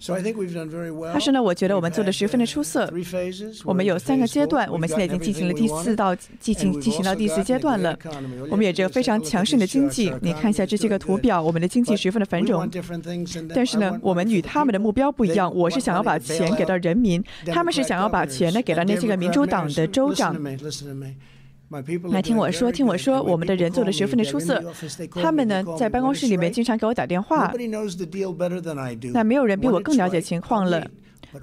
[0.00, 2.88] 他说呢，我觉得我们做的十分的出色。
[3.64, 7.98] 我们有三个阶段，我们现在已经进行了第四到进行进行到第四阶段了。
[8.48, 12.68] 我们有着非常强盛的经济，你看一下这些个图表，我们的经济十分的繁荣。
[13.54, 15.52] 但是呢，我们与他们的目标不一样。
[15.52, 20.36] 我是想要把钱给到人民，他们是想要把钱呢给到那些个民主党的州长。
[22.10, 24.62] 来听我说，听我说，我们的人做的十分的出色。
[25.14, 27.52] 他们呢，在办公室里面经常给我打电话。
[29.12, 30.82] 那没有人比我更了解情况了。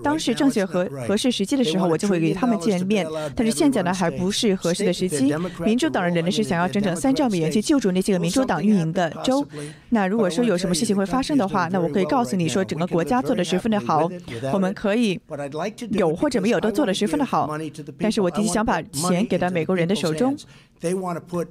[0.04, 3.06] 当时正确合合适时机的时候，我就会与他们见面。
[3.36, 5.34] 但是现在呢，还不是合适的时机。
[5.63, 9.45] 民主党人呢是想要整整三兆美元去救助那些个民主党运营的州。
[9.89, 14.10] 那如果说有什么事情会发生的话，那我可以告诉你说，整个国家做的十分的好。
[14.52, 15.19] 我们可以
[15.91, 17.50] 有或者没有都做的十分的好。
[18.00, 20.36] 但是我的确想把钱给到美国人的手中，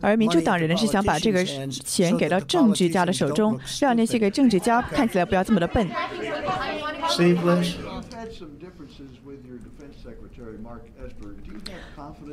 [0.01, 5.88] 而民主党人呢是想把这个钱给到政治家的手中，让那些个政治家看起来不要这么的笨。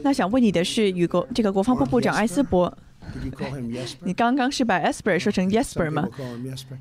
[0.03, 2.75] 那想问你的是，与国这个国防部部长埃斯伯，
[4.03, 6.07] 你刚刚是把 Esper 说成 Yesper 吗？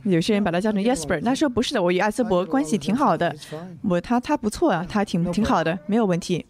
[0.04, 1.20] 有些人把他叫成 Yesper。
[1.22, 3.35] 那说不是的，我与艾斯伯关系挺好的，
[3.83, 6.46] 我他他不错啊，他挺挺好的，没有问题。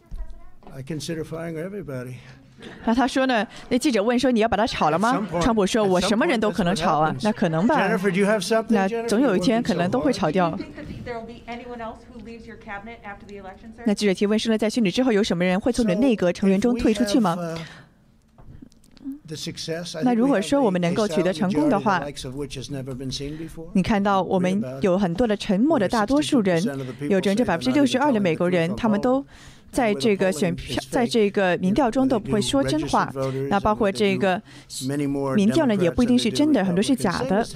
[2.84, 3.46] 那他说呢？
[3.68, 7.76] 那记者问说：“你要把他炒了吗？”川普说：“我什么人都可能炒啊。”那可能吧？
[8.68, 10.56] 那总有一天可能都会炒掉。
[13.84, 17.36] 那记者提问说呢：“在选举之后，有什么人会从你的内阁成员中退出去吗？”
[20.02, 22.02] 那如果说我们能够取得成功的话，
[23.72, 26.62] 你看到我们有很多的沉默的大多数人，
[27.08, 29.24] 有整整百分之六十二的美国人，他们都
[29.70, 33.12] 在这个选票，在这个民调中都不会说真话。
[33.48, 34.40] 那包括这个
[35.36, 37.46] 民调呢，也不一定是真的，很多是假的。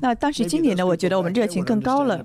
[0.00, 2.24] 那当时今年呢，我觉得我们热情更高了。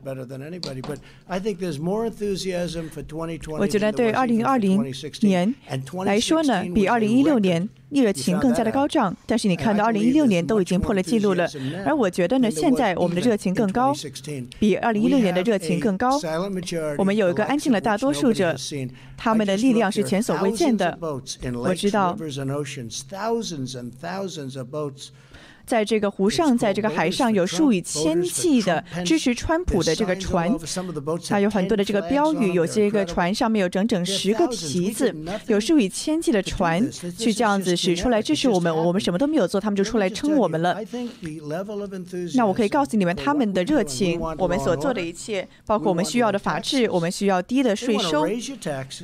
[3.60, 4.84] 我觉得对二零二零
[5.22, 5.54] 年
[6.06, 7.70] 来说呢，比二零一六年。
[7.94, 11.48] 热情更加的高涨，但是你看到二零一六年都已经破了记录了，
[11.86, 13.94] 而我觉得呢，现在我们的热情更高，
[14.60, 16.20] 比二零一六年的热情更高。
[16.98, 18.56] 我们有一个安静的大多数者，
[19.16, 20.98] 他们的力量是前所未见的。
[21.54, 22.18] 我知道。
[25.66, 30.54] 在这个湖上，在这个海上，有数以千计的支持川普的这个船，
[31.28, 35.16] 它有很多的这个标语，有些个船上面有整整十个旗子，
[35.48, 36.86] 有数以千计的船
[37.18, 40.78] 去这样子使出来支持我们，我们什么都没有做，他们就出来撑我们了。
[42.36, 48.28] 那我可以告诉你们，他们的热情，我们所做的一切，包括我们需要的法治，我们需要低的税收，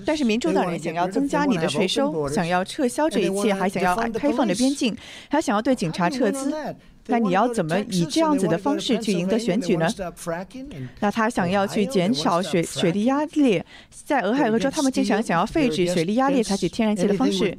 [0.05, 4.95] 但是民主党人想要增加你的税收，想要撤销这一切，还想要开放的边境，
[5.29, 6.48] 还想要对警察撤资。
[7.11, 9.89] 那你要怎么以这样子的方式去赢得选举呢？
[10.99, 17.57] 那他想要去减少水水力压力，在俄亥俄州，他们经常想要废止水力压力，采取天然气的方式。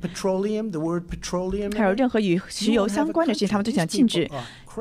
[1.77, 4.31] 还有任何与石油相关的事情，他们都想禁止。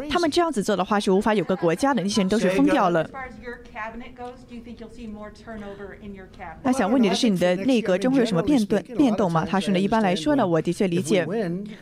[0.10, 3.10] 他们这样子做的话，是无法有个国家的，那些人都是疯掉了。
[6.64, 9.46] 那想问你的是，你的内阁中会有什么变动变动吗？
[9.50, 11.26] 他说呢，一般来说呢，我的确理解，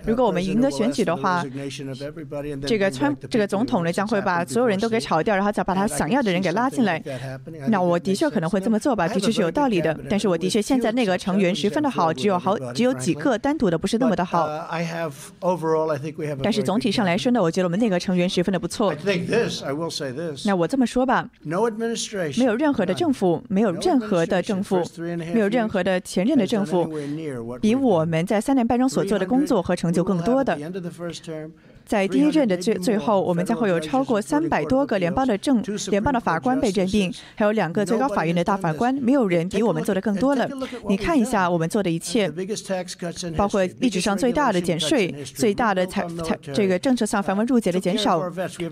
[0.06, 1.43] 如果我们赢得选举的话，
[2.65, 7.04] 这个川这个总统呢将会把所有人都给炒掉，然后再把他想要的人给拉进来。
[7.67, 9.98] 那我的确可能会这么做吧，的确是有道理的。
[10.10, 14.48] 但是我的确现在内阁成员十分的好，只有好只有几个单独的不是那么的好。
[16.41, 17.96] 但是总体上来说呢，我觉得我们内阁。
[17.99, 18.93] 成员十分的不错。
[20.45, 24.81] 那我这么说吧，没有任何的政府，没有任何的政府，
[25.33, 26.89] 没有任何的前任的政府，
[27.62, 30.57] 比我们在三年半中所做的工作和成就更多的。
[31.88, 38.93] 在第一任的最最后，我们将会有超过三百多个联邦的政联邦的法官被任命，还有两个最高法院的大法官。
[38.95, 40.47] 没有人比我们做的更多了。
[40.89, 42.30] 你看一下我们做的一切，
[43.38, 48.21] 包括历史上最大的减税、最大的财财这个政策上繁文缛节的减少。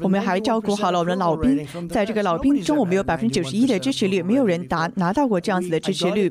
[0.02, 6.30] 我们还照顾好了我们的老兵，在这个老兵中，我们有百分之九十一的支持率，没有人达拿到过这样子的支持率。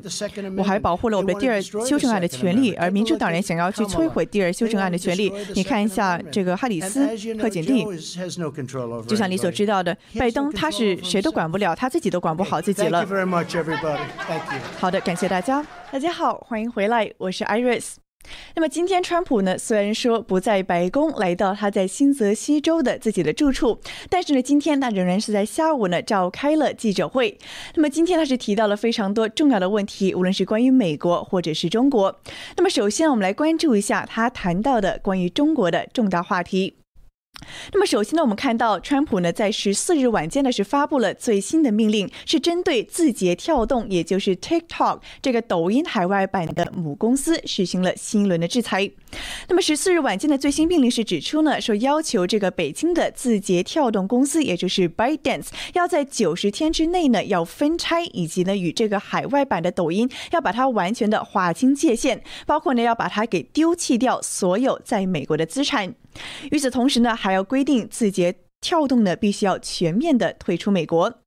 [0.55, 5.33] 我还保护了我们的第二修正案的权利，而民主党人想要去摧毁第二修正案的权利。
[5.55, 6.74] 你看一下这个哈里。
[6.79, 7.05] 里斯
[7.41, 7.85] 贺锦丽，
[9.07, 13.05] 就像你所知道的，拜登他是谁都管不了，他自己都管不好自己了。
[14.77, 15.65] 好的，感谢大家。
[15.91, 18.04] 大家好，欢迎回来，我是 Iris。
[18.55, 27.37] 那么今天川普呢，虽然说不在白宫，来到他在新泽西州的自己的住处，但是呢，今天他仍然是在下午呢召开了记者会。
[27.75, 32.19] 那么今天他是提到了非常多重要的问题，无论是关于美国或者是中国。
[32.55, 36.84] 那么首先我们来关注一下他谈到的关于中国的重大话题。
[37.73, 48.91] 那么首先呢，我们看到川普呢在十四日晚间呢是发布了最新的命令，是针对字节跳动，也就是 TikTok 这个抖音海外版的母公司实行了新一轮的制裁。
[49.47, 65.93] 那么十四日晚间的最新命令是指出呢，说要求这个北京的字节跳动公司，也就是 ByteDance，要在九十天之内呢要分拆，以及呢与这个海外版的抖音要把它完全的划清界限，包括呢要把它给丢弃掉所有在美国的资产。
[66.51, 71.24] 与此同时呢，还要规定字节跳动呢必须要全面的退出美国。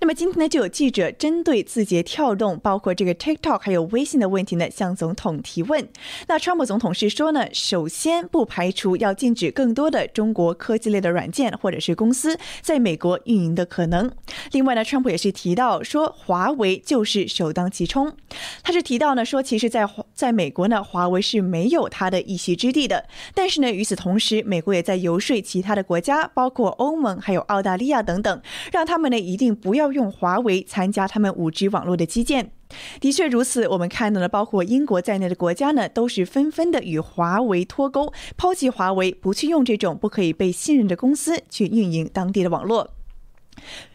[0.00, 5.88] 那么今天呢，就有记者针对字节跳动，包括这个 TikTok 还有微信的问题呢，向总统提问。
[6.26, 14.10] 那川普总统是说呢，首先不排除要禁止更多的中国科技类的软件或者是公司在美国运营的可能。
[14.50, 18.12] 另外呢，川普也是提到说，华为就是首当其冲。
[18.62, 23.06] 他是提到呢，说其实，在在美国呢，华为是没有他的一席之地的。
[23.34, 28.42] 但是呢，与此同时，美国也在游说其他的国家，包括欧盟还有澳大利亚等等，
[28.72, 29.56] 让他们呢一定。
[29.62, 32.50] 不要用华为参加他们五 G 网络的基建。
[33.00, 42.90] 的确如此，我们看到了，包括英国在内的国家呢，都是纷纷的与华为脱钩，抛弃华为，不去用这种不可以被信任的公司去运营当地的网络。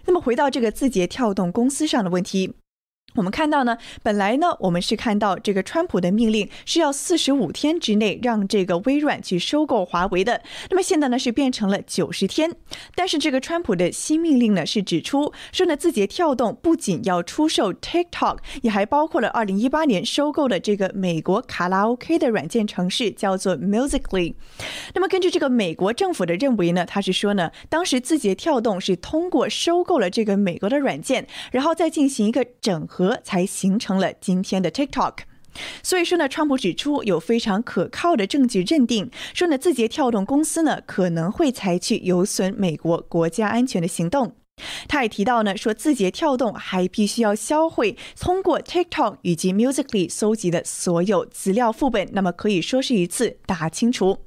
[0.05, 2.53] 那么回到这个字节跳动公司上的问题。
[3.17, 12.51] 我们看到呢，本来呢，我们是看到这个川普的命令是要四十五天之内让这个微软去收购华为的，那么现在呢是变成了九十天。
[12.93, 24.35] 但是这个川普的新命令呢是指出说呢，字节跳动不仅要出售 TikTok，也还包括了二零一八年收购的这个美国卡拉 OK 的软件城市叫做 Musically。
[24.93, 35.19] 那么根据这个美国政府的认为呢，他是说呢，当时字节跳动是通过收购了这个美国的软件，然后再进行一个整合才形成了今天的 TikTok。
[35.81, 44.35] 所以说呢，川普指出有非常可靠的证据认定，说呢，字节跳动公司呢可能会采取有损美国国家安全的行动。
[44.87, 54.26] 他也提到呢，说字节跳动还必须要销毁通过 TikTok 以及 Musically 搜集的所有资料副本，那么可以说是一次大清除。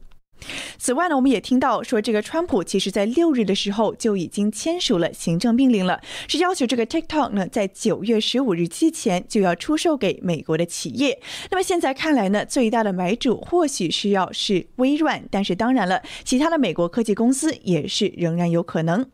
[0.79, 11.21] 此外呢，我们也听到说，这个川普其实在六日的时候就已经签署了行政命令了，是要求这个 TikTok 呢在九月十五日之前就要出售给美国的企业。
[11.51, 19.07] 那么现在看来呢，最大的买主或许需要是微软，但是当然了，其他的美国科技公司也是仍然有可能。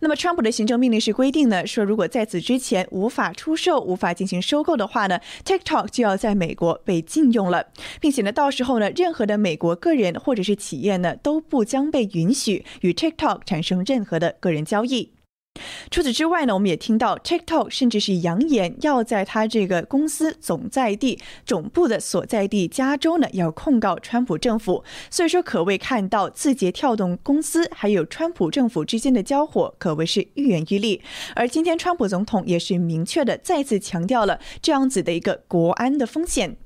[0.00, 7.66] 那么，川普的行政命令是规定呢，说如果在此之前无法出售、无法进行收购的话呢，TikTok 就要在美国被禁用了，
[8.00, 15.17] 并且呢，到时候呢，任何的美国个人或者是企业呢，都不将被允许与 TikTok 产生任何的个人交易。
[15.90, 24.84] 除此之外呢，我们也听到 TikTok 甚至是扬言要在他这个公司总在地总部的所在地加州呢，要控告川普政府。
[25.10, 31.00] 所以说，可谓看到字节跳动公司还有川普政府之间的交火，可谓是愈演愈烈。
[31.34, 36.56] 而今天，川普总统也是明确的再次强调了这样子的一个国安的风险。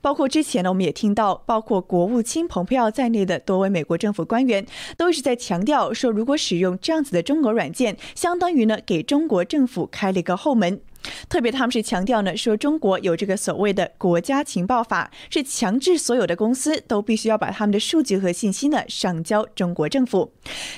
[0.00, 4.64] 包括之前呢，我们也听到，包括国务卿蓬佩奥在内的多位美国政府官员
[4.96, 10.80] 都一直在强调说，如果使用这样子的中国软件，相当于呢给中国政府开了一个后门。
[11.28, 20.32] 特别他们是强调呢，说中国有这个所谓的国家情报法，是强制所有的公司都必须要把他们的数据和信息呢上交中国政府。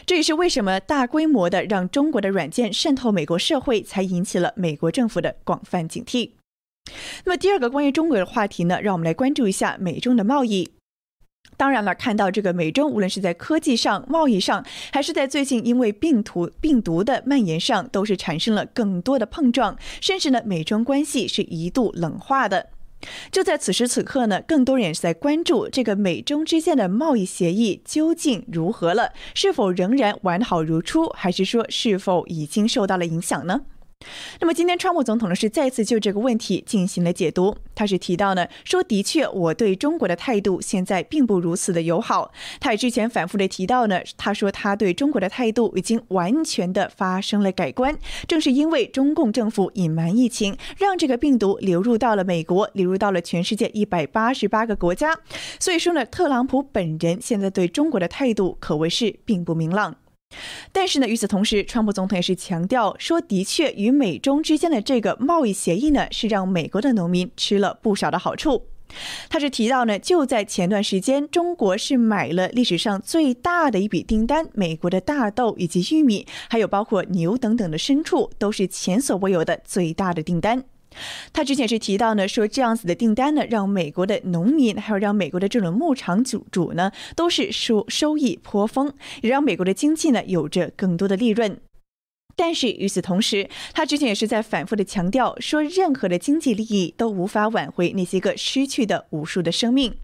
[0.05, 6.40] 这也是为什么大规模的让中国的软件渗透美国社会，才引起了美国政府的广泛警惕。
[7.25, 10.73] 那么第二个关于中国的话题呢，让我们来关注一下美中的贸易。
[11.57, 22.71] 当然了，看到这个美中无论是在科技上、贸易上，还是在最近因为病毒病毒的蔓延上，都是产生了更多的碰撞，甚至呢，美中关系是一度冷化的。
[23.31, 33.63] 就在此时此刻呢，更多人也是在关注这个美中之间的贸易协议究竟如何了，是否仍然完好如初，还是说是否已经受到了影响呢？
[34.41, 37.55] 那么今天，川普总统呢是再次就这个问题进行了解读。
[37.75, 42.33] 他是提到呢，说的确，我对中国的态度现在并不如此的友好。
[42.59, 47.95] 他也之前反复的提到呢，他说他对中国的态度已经完全的发生了改观。
[48.27, 55.19] 正是因为中共政府隐瞒疫情，让这个病毒流入到了美国，流入到了全世界一百八十八个国家。
[55.59, 59.97] 所以说呢，特朗普本人现在对中国的态度可谓是并不明朗。
[60.73, 68.67] 但是呢，与此同时，川普总统也是强调说，的确，与美中之间的这个贸易协议呢，是让美国的农民吃了不少的好处。
[69.29, 80.65] 他是提到呢，就在前段时间，中国是买了历史上最大的一笔订单，美国的大豆以及玉米，还有包括牛等等的牲畜，都是前所未有的最大的订单。
[81.33, 91.59] 他之前是提到呢，说这样子的订单呢，让美国的农民还有让美国的这种牧场主主呢，都是收收益颇丰，也让美国的经济呢有着更多的利润。
[92.37, 99.95] 但是与此同时，他之前也是在反复的强调说，任何的经济利益都无法挽回那些个失去的无数的生命。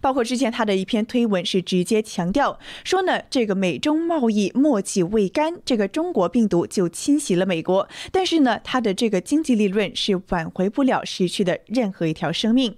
[0.00, 12.76] 包括之前他的一篇推文是直接强调说呢，这个美中贸易默契未干，这个中国病毒就侵袭了美国，但是呢，他的这个经济利润是挽回不了失去的任何一条生命。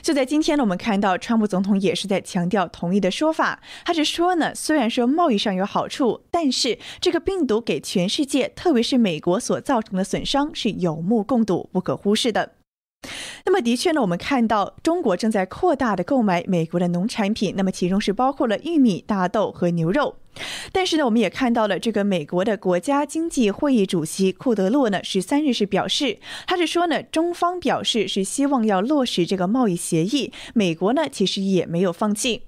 [0.00, 12.55] 就在今天呢，我们看到川普总统也是在强调同一的说法，他是说呢，虽然说贸易上有好处，但是这个病毒给全世界，特别是美国所造成的损伤是有目共睹、不可忽视的。
[13.44, 20.16] 那么的确呢，我们看到中国正在扩大的购买美国的农产品，那么其中是包括了玉米、大豆和牛肉。
[20.72, 32.42] 但是呢，我们也看到了这个美国的国家经济会议主席库德洛呢，十三日是表示，他是说呢，中方表示是希望要落实这个贸易协议，美国呢其实也没有放弃。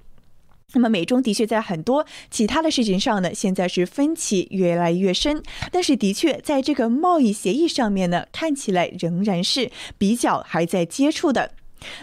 [0.75, 5.43] 那么美中的确在很多其他的事情上呢，现在是分歧越来越深。
[5.73, 11.53] 但是的确在这个贸易协议上面呢，看起来仍然是比较还在接触的。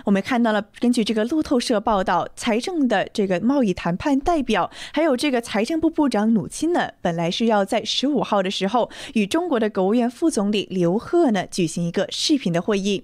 [0.06, 13.04] 我们看到了，根据这个路透社报道，财政的这个贸易谈判代表，还有这个财政部部长努钦呢，本来是要在十五号的时候与中国的国务院副总理刘鹤呢举行一个视频的会议。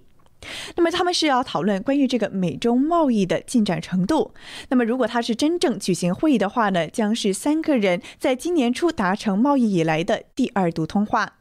[0.75, 4.33] 那么他们是要讨论关于这个美中贸易的进展程度。
[4.69, 11.33] 那么如果他是真正举行会议的话呢，将是三个人在今年初达成贸易以来的第二度通话。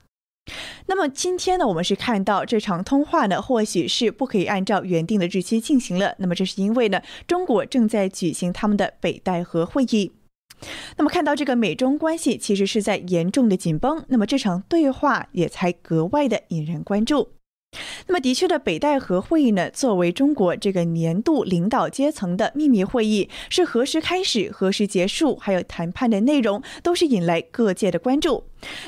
[0.87, 6.17] 那么今天呢，我们是看到这场通话呢，或许是不可以按照原定的日期进行了。
[6.19, 10.13] 那么这是因为呢，中国正在举行他们的北戴河会议。
[10.97, 17.29] 那么看到这个美中关系其实是在严重的紧绷，那么这场对话也才格外的引人关注。
[18.07, 28.43] 那么，的确的，北戴河会议呢，作为中国这个年度领导阶层的秘密会议，是何时开始、何时结束，还有谈判的内容，都是引来各界的关注。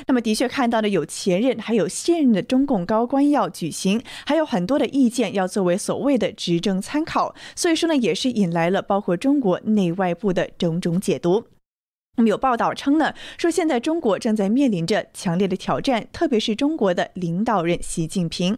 [0.07, 11.45] 那么，的确看到的有前任，还有现任的中共高官要举行，还有很多的意见要作为所谓的执政参考，所以说呢，也是引来了包括中国内外部的种种解读。
[12.15, 18.55] 那么有报道称呢，说现在中国正在面临着强烈的挑战，特别是中国的领导人习近平。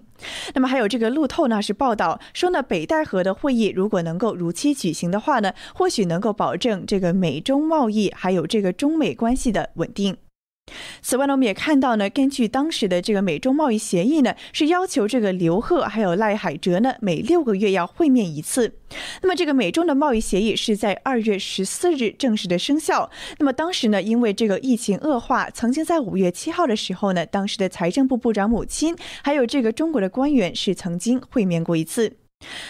[0.54, 10.18] 那么还有这个路透呢是报道说呢，北戴河的会议如果能够如期举行的话呢，或许能够保证这个美中贸易还有这个中美关系的稳定。
[11.02, 18.74] 此外呢，我们也看到呢，根据当时的这个美中贸易协议呢，是要求这个刘鹤还有赖海哲呢，每六个月要会面一次。
[19.22, 23.10] 那么这个美中的贸易协议是在二月十四日正式的生效。
[23.38, 32.25] 那么当时呢，因为这个疫情恶化，曾经在五月七号的时候呢，当时的财政部部长母亲还有这个中国的官员是曾经会面过一次。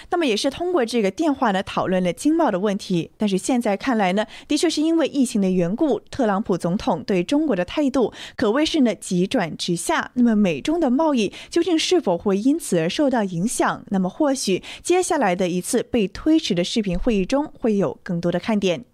[0.09, 10.11] 那么也是通过这个电话呢讨论了经贸的问题，但是现在看来呢，的确是因为疫情的缘故，特朗普总统对中国的态度可谓是呢急转直下。
[10.13, 13.83] 那么美中的贸易究竟是否会因此而受到影响？
[13.89, 18.85] 那么或许接下来的一次被推迟的视频会议中会有更多的看点。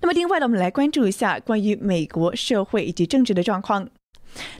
[0.00, 3.88] 那么另外呢，我们来关注一下关于美国社会以及政治的状况。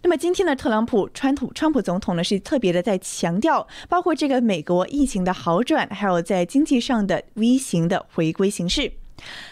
[0.02, 8.92] 那么今天呢，特朗普、川普、川普总统呢是特别的在强调，包括这个美国疫情的好转，还有在经济上的 V 型的回归形势。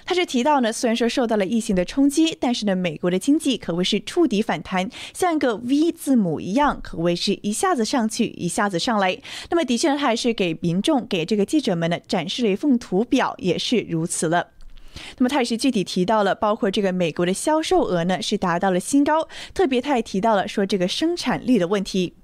[0.04, 9.16] 他是提到呢，虽然说受到了疫情的冲击，但是呢，美国的经济可谓是触底反弹，像一个 V 字母一样，可谓是一下子上去，一下子上来。
[9.50, 14.48] 那么的确呢，他还是给民众、给这个记者们呢展示了一份图表，也是如此了。
[15.18, 22.14] 那么他也是具体提到了，包括这个美国的销售额呢是达到了新高，特别他也提到了说这个生产力的问题。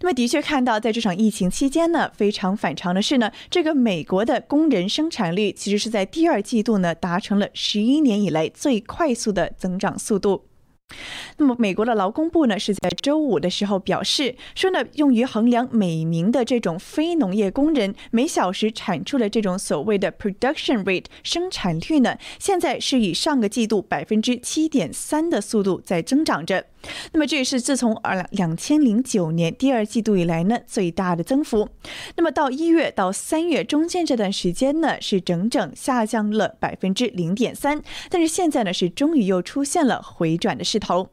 [0.00, 10.46] 那么的确看到，在这场疫情期间呢，非常反常的是呢，这个美国的工人生产率其实是在第二季度呢达成了十一年以来最快速的增长速度。
[11.38, 26.66] 那么，美国的劳工部呢是在周五的时候表示说呢，用于衡量每名的这种非农业工人每小时产出的这种所谓的 production rate 生产率呢，现在是以上个季度百分之七点三的速度在增长着。
[27.12, 31.68] 那么这也是自从二两千零九年第二季度以来呢最大的增幅。
[32.16, 41.10] 那么到一月到三月中间这段时间呢，是整整下降了百分之零点三，但是现在呢是终于又出现了回转的势头。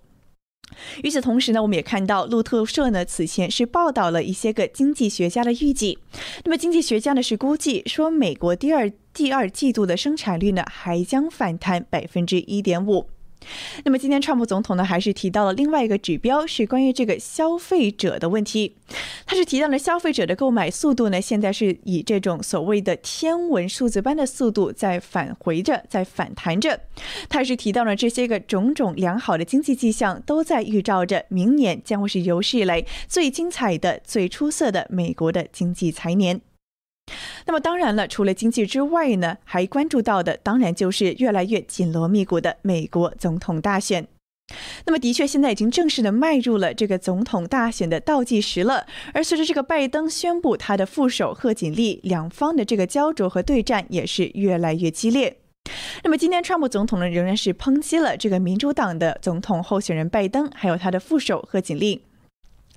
[1.03, 5.97] 与此同时呢，我们也看到路透社呢此前是报道了一些个经济学家的预计。
[6.43, 13.07] 那么经济学家呢是估计说，美国第二第二季度的生产率呢还将反弹百分之一点五。
[13.83, 18.75] 那么今天，川普总统呢还是提到了另外一个指标，是关于这个消费者的问题。
[19.25, 26.79] 他是提到了消费者的购买速度呢，现在是以这种所谓的天文数字般的速度在返回着，在反弹着。
[27.29, 36.41] 他是提到了这些个种种良好的经济迹象，都在预兆着明年将会是有史以来最精彩的、最出色的美国的经济财年。
[37.45, 44.07] 那么当然了，除了经济之外呢，还关注到的当然就是越来越紧锣密鼓的美国总统大选。
[44.85, 48.87] 那么的确，现在已经正式的迈入了这个总统大选的倒计时了。
[49.13, 55.37] 而随着这个拜登宣布他的副手贺锦丽，两方的这个焦灼和对战也是越来越激烈。
[56.03, 62.01] 那么今天，川普总统呢仍然是抨击了这个民主党的总统候选人拜登，还有他的副手贺锦丽。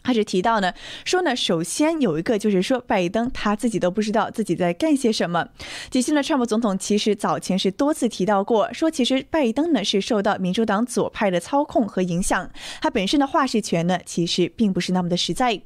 [0.02, 0.72] 他是提到呢，
[1.04, 5.48] 说呢，首先有一个就是说，拜登他自己都不知道自己在干些什么。
[5.90, 12.50] 其实呢，川普总统其实早前是多次提到过，说其实拜登呢是受到民主党左派的操控和影响，
[12.80, 15.62] 他本身的话事权呢其实并不是那么的实在。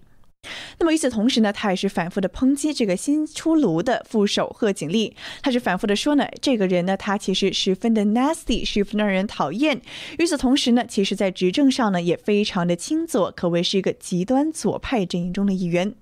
[0.78, 5.14] 那么与此同时呢，他也是反复的抨击这个新出炉的副手贺锦丽。
[5.42, 9.80] 他是反复的说呢，这个人呢，他其实十分的 nasty，十分让人讨厌。
[10.18, 15.94] 与此同时呢，其实在执政上呢，也非常的亲左，可谓是一个极端左派阵营中的一员。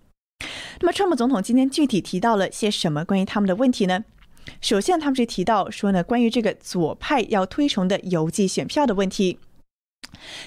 [0.80, 4.04] 那么，川普总统今天具体提到了些什么关于他们的问题呢？
[4.60, 9.38] 首先，他们是提到说呢，关于这个左派要推崇的邮寄选票的问题。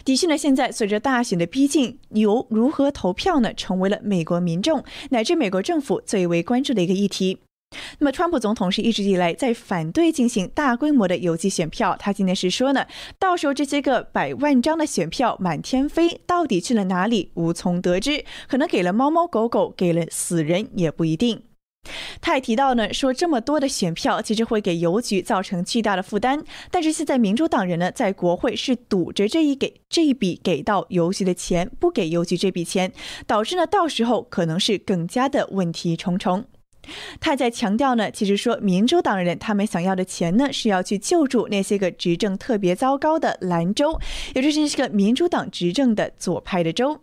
[0.05, 7.39] 的确呢，现在随着大选的逼近，由如何投票呢，成为了美国民众乃至美国政府最为关注的一个议题。
[7.99, 11.97] 那么，川普总统是一直以来在反对进行大规模的邮寄选票。
[11.99, 12.86] 他今天是说呢，
[13.20, 21.41] 到时候这些个百万张的选票满天飞，到底去了哪里，无从得知，可能给了猫猫狗狗，给了死人也不一定。
[22.21, 32.91] 他也提到呢，说这么多的选票其实会给邮局造成巨大的负担，但是现在民主党人呢，在国会是赌着这一给这一笔给到邮局的钱，不给邮局这笔钱，
[33.25, 36.45] 导致呢，到时候可能是更加的问题重重。
[37.19, 43.99] 他在强调呢，其实说民主党人他们想要的钱呢，是要去救助那些个执政特别糟糕的兰州，
[44.33, 47.01] 也就是这个民主党执政的左派的州。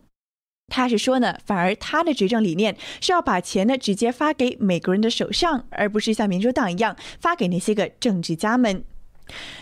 [0.68, 8.84] 他是说呢，反而他的执政理念是要把钱呢直接发给美国人的手上，而不是像民主党一样发给那些个政治家们。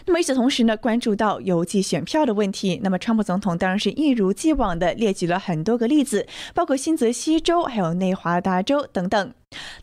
[0.06, 9.34] 那么与此同时呢，关注到邮寄选票的问题，那么川普总统当然是一如既往的列举了很多个例子，包括新泽西州、还有内华达州等等。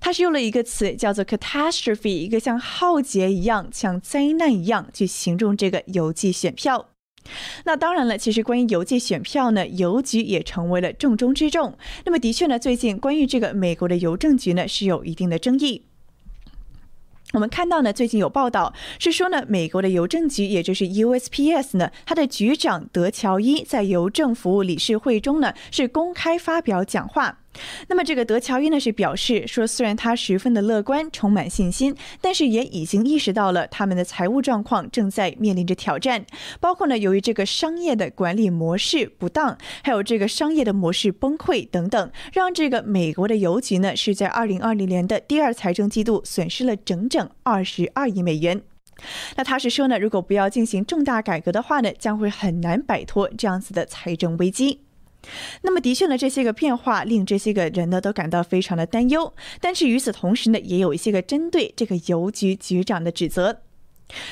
[0.02, 6.90] 他是用了一个词叫做 catastrophe，一个像浩劫一样、像灾难一样去形容这个邮寄选票。
[7.66, 11.78] 那当然了，其实关于邮寄选票呢，邮局也成为了重中之重。
[12.06, 15.84] 那么的确呢，最近关于这个美国的邮政局呢，是有一定的争议。
[17.34, 27.38] 我们看到呢，最近有报道是说呢，美国的邮政局，也就是 USPS 呢，它的局长德乔伊在邮政服务理事会中呢，是公开发表讲话。
[27.88, 36.26] 那么这个德乔伊呢是表示说，虽然他十分的乐观，充满信心，但是也已经意识到了他们的财务状况正在面临着挑战，
[36.60, 48.62] 包括呢由于这个商业的管理模式不当，还有这个商业的模式崩溃等等，让这个美国的邮局呢是在二零二零年的第二财政季度损失了整整二十二亿美元。
[49.38, 54.82] 那他是说呢，如果不要进行重大改革的话呢，将会很难摆脱这样子的财政危机。
[55.62, 59.34] 那么的确呢，这些个变化令这些个人呢都感到非常的担忧。
[59.60, 63.62] 但是与此同时呢，也有一些个针对这个邮局局长的指责。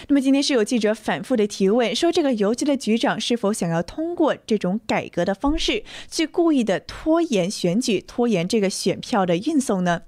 [0.07, 10.01] 那么今天是有记者反复的提问，说这个邮局的局长是否想要通过这种改革的方式，去故意的拖延选举、拖延这个选票的运送呢？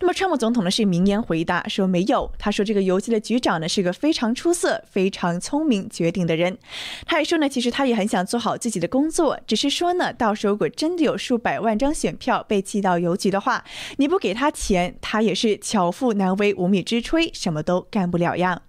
[0.00, 2.30] 那么，川普总统呢是明言回答说没有。
[2.38, 6.58] 他说这个邮局的局长呢是个非常出色、非常聪明、决定的人。
[7.06, 13.64] 他也说呢，其实他也很想做好自己的工作，只是说呢，到时候如果真的有数百万张选票被寄到邮局的话，
[13.96, 18.62] 你不给他钱，他也是巧妇难为无米之炊，什么都干不了呀。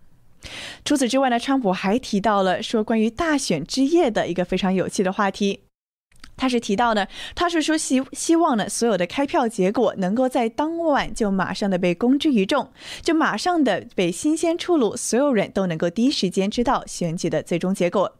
[0.85, 5.62] 除此之外呢，川普还提到了说关于大选之夜的一个非常有趣的话题。
[6.35, 12.71] 他是提到呢，他是说希希望呢，所有的开票结果能够在当晚就马上的被公之于众，
[13.01, 18.17] 就马上的被新鲜出炉，所有人都能够第一时间知道选举的最终结果。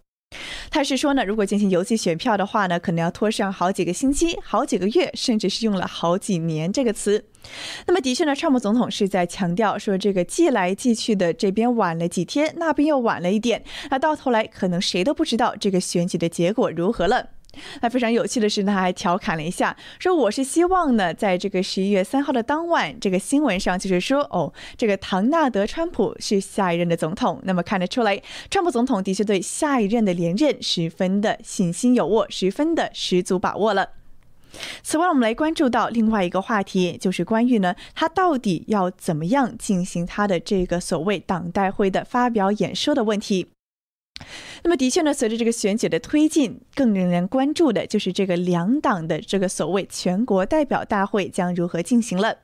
[0.72, 7.26] 他是说呢，如果进行邮寄选票的话呢，可能要拖上好几个星期、好几个月，甚至是用了好几年这个词。
[7.86, 17.28] 那么的确呢，川普总统是在强调说，这个寄来寄去的这边晚了几天，那边又晚了一点，那到头来可能谁都不知道这个选举的结果如何了。
[17.82, 27.40] 那非常有趣的是，他还调侃了一下，说我是希望呢，在这个十一月三号的当晚，这个新闻上就是说，哦，这个唐纳德·川普是下一任的总统。
[27.44, 33.90] 那么看得出来，川普总统的确对下一任的连任十分的信心有握，十分的十足把握了。
[34.84, 43.53] 此外，我们来关注到另外一个话题，就是关于呢，他到底要怎么样进行他的这个所谓党代会的发表演说的问题。
[44.64, 52.43] 那么，的确呢，随着这个选举的推进，更令人关注的就是这个两党的这个所谓全国代表大会将如何进行了。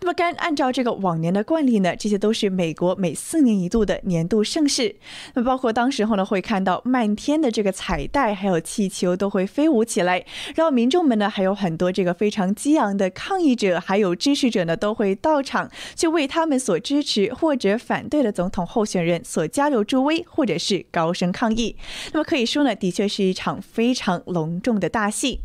[0.00, 4.96] 那么，该按照这个往年的惯例呢，这些都是美国每四年一度的年度盛事。
[5.34, 10.24] 那包括当时候呢，会看到漫天的这个彩带，还有气球都会飞舞起来。
[10.54, 21.76] 然后民众们呢，还有很多这个非常激昂的抗议者，还有支持者呢，都会到场去为他们所支持或者反对的总统候选人所加油助威，或者是高声抗议。
[22.12, 25.40] 那么可以说呢，的确是一场非常隆重的大戏。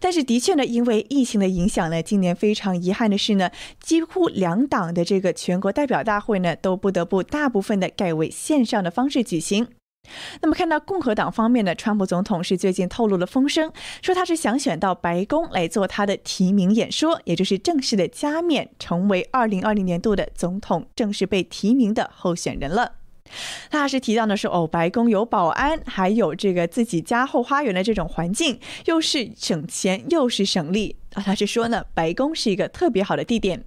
[0.00, 3.50] 但是的确呢，因为疫情的影响呢，今年非常遗憾的是呢，
[3.80, 9.68] 几乎两党的这个全国代表大会呢，都不得不大部分的改为线上的方式举行。
[10.40, 22.92] 那么看到共和党方面呢，川普总统是最近透露了风声，说他是想选到白宫来做他的提名演说，也就是正式的加冕，成为二零二零年度的总统正式被提名的候选人了。
[23.70, 33.64] 他是提到呢是，哦，白宫有保安，还有这个自己家后花园的这种环境，又是省钱又是省力，啊，他是说呢，白宫是一个特别好的地点。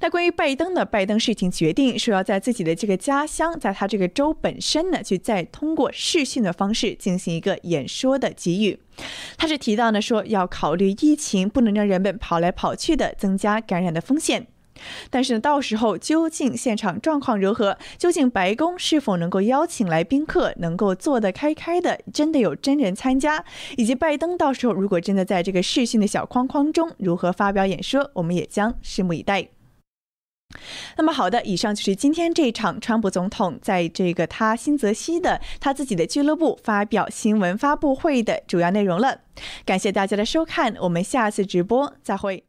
[0.00, 8.78] 那关于拜登呢，拜登是已经决定说要在自己的这个家乡，在他这个州本身呢，去再通过视讯的方式进行一个演说的给予。
[9.36, 14.46] 他是提到呢，说要考虑疫情，不能让人们跑来跑去的，增加感染的风险。
[15.10, 17.76] 但是呢，到时候究竟现场状况如何？
[17.98, 23.44] 究竟白宫是否能够邀请来宾客，能够坐得开开的，真的有真人参加？
[23.76, 29.48] 以及拜登到时候如果真的在这个视讯的小框框中如何发表演说，我们也将拭目以待。
[30.96, 39.22] 那么好的，以上就是今天这一场川普总统在这个他新泽西的他自己的俱乐部发表新闻发布会的主要内容了。
[39.64, 42.45] 感谢大家的收看，我们下次直播再会。